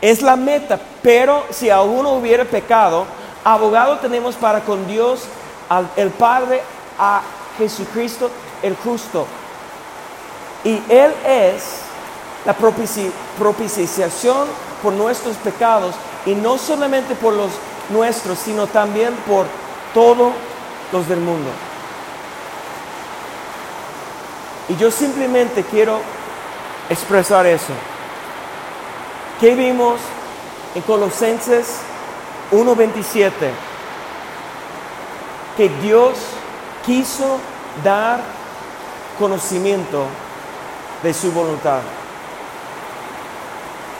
Es 0.00 0.22
la 0.22 0.36
meta, 0.36 0.78
pero 1.02 1.42
si 1.50 1.68
alguno 1.68 2.12
hubiera 2.12 2.44
pecado, 2.44 3.04
abogado 3.42 3.98
tenemos 3.98 4.36
para 4.36 4.60
con 4.60 4.86
Dios, 4.86 5.24
al, 5.68 5.90
el 5.96 6.10
Padre, 6.10 6.62
a 6.96 7.22
Jesucristo 7.58 8.30
el 8.62 8.76
justo. 8.76 9.26
Y 10.62 10.80
Él 10.88 11.12
es 11.26 11.80
la 12.46 12.54
propiciación 12.54 14.46
por 14.84 14.92
nuestros 14.92 15.36
pecados, 15.38 15.94
y 16.26 16.34
no 16.34 16.58
solamente 16.58 17.14
por 17.14 17.32
los 17.32 17.50
nuestros, 17.88 18.38
sino 18.38 18.66
también 18.66 19.14
por 19.26 19.46
todos 19.94 20.34
los 20.92 21.08
del 21.08 21.20
mundo. 21.20 21.48
Y 24.68 24.76
yo 24.76 24.90
simplemente 24.90 25.64
quiero 25.64 26.00
expresar 26.90 27.46
eso. 27.46 27.72
¿Qué 29.40 29.54
vimos 29.54 30.00
en 30.74 30.82
Colosenses 30.82 31.78
1.27? 32.52 33.30
Que 35.56 35.68
Dios 35.80 36.12
quiso 36.84 37.38
dar 37.82 38.20
conocimiento 39.18 40.04
de 41.02 41.14
su 41.14 41.32
voluntad. 41.32 41.80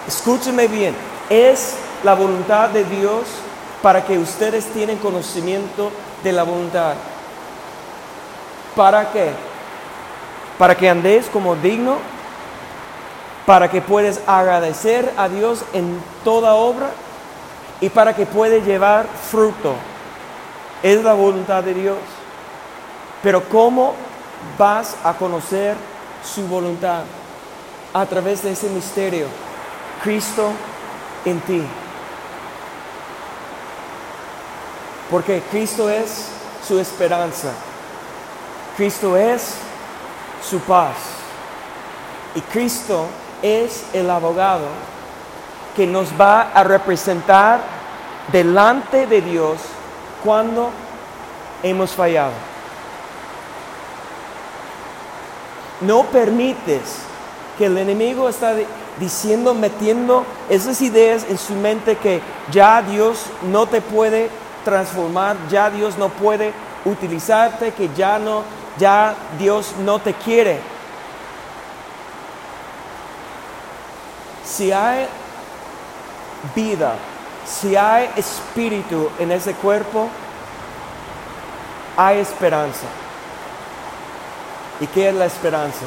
Escúcheme 0.07 0.69
bien, 0.69 0.95
es 1.31 1.75
la 2.03 2.15
voluntad 2.15 2.69
de 2.71 2.85
Dios 2.85 3.25
para 3.83 4.05
que 4.05 4.19
ustedes 4.19 4.67
tienen 4.67 4.99
conocimiento 4.99 5.91
de 6.23 6.33
la 6.33 6.43
voluntad. 6.43 6.95
¿Para 8.75 9.11
qué? 9.13 9.31
para 10.59 10.77
que 10.77 10.89
andéis 10.89 11.27
como 11.27 11.57
digno, 11.57 11.97
para 13.47 13.71
que 13.71 13.81
puedas 13.81 14.21
agradecer 14.27 15.13
a 15.17 15.29
Dios 15.29 15.65
en 15.73 16.01
toda 16.23 16.55
obra, 16.55 16.91
y 17.81 17.89
para 17.91 18.15
que 18.15 18.25
pueda 18.25 18.57
llevar 18.59 19.07
fruto. 19.31 19.75
Es 20.83 21.03
la 21.03 21.13
voluntad 21.13 21.63
de 21.63 21.75
Dios. 21.75 21.99
Pero 23.23 23.43
¿cómo 23.49 23.95
vas 24.57 24.97
a 25.05 25.13
conocer 25.15 25.77
su 26.25 26.47
voluntad? 26.47 27.03
A 27.93 28.07
través 28.07 28.43
de 28.43 28.53
ese 28.53 28.69
misterio. 28.71 29.27
Cristo 30.05 30.53
en 31.25 31.41
ti. 31.41 31.63
Porque 35.11 35.43
Cristo 35.51 35.89
es 35.89 36.29
su 36.67 36.79
esperanza. 36.79 37.53
Cristo 38.77 39.17
es 39.17 39.55
su 40.47 40.61
paz. 40.61 40.97
Y 42.35 42.41
Cristo 42.43 43.07
es 43.41 43.85
el 43.95 44.11
abogado 44.11 44.67
que 45.75 45.87
nos 45.87 46.09
va 46.21 46.51
a 46.53 46.63
representar 46.65 47.61
delante 48.31 49.07
de 49.07 49.23
Dios 49.23 49.59
cuando 50.23 50.71
hemos 51.63 51.93
fallado. 51.93 52.33
No 55.81 56.05
permites 56.05 56.99
que 57.57 57.67
el 57.67 57.79
enemigo 57.79 58.29
está 58.29 58.55
diciendo, 58.99 59.55
metiendo 59.55 60.25
esas 60.49 60.81
ideas 60.83 61.25
en 61.29 61.39
su 61.39 61.55
mente 61.55 61.97
que 61.97 62.21
ya 62.53 62.83
Dios 62.83 63.27
no 63.43 63.67
te 63.67 63.81
puede 63.81 64.31
transformar, 64.65 65.37
ya 65.51 65.71
Dios 65.71 65.99
no 65.99 66.09
puede 66.09 66.53
utilizarte, 66.85 67.73
que 67.73 67.91
ya 67.97 68.19
no, 68.19 68.43
ya 68.79 69.15
Dios 69.39 69.75
no 69.85 69.99
te 69.99 70.15
quiere. 70.15 70.61
Si 74.45 74.71
hay 74.71 75.07
vida, 76.55 76.95
si 77.47 77.77
hay 77.77 78.11
espíritu 78.17 79.11
en 79.19 79.33
ese 79.33 79.55
cuerpo, 79.55 80.09
hay 81.97 82.19
esperanza. 82.19 82.87
¿Y 84.81 84.87
qué 84.89 85.09
es 85.09 85.15
la 85.15 85.27
esperanza? 85.27 85.87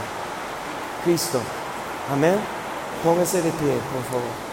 Cristo. 1.03 1.39
Amén. 2.11 2.56
Póngase 3.03 3.41
de 3.41 3.51
pie, 3.51 3.73
por 3.93 4.03
favor. 4.03 4.46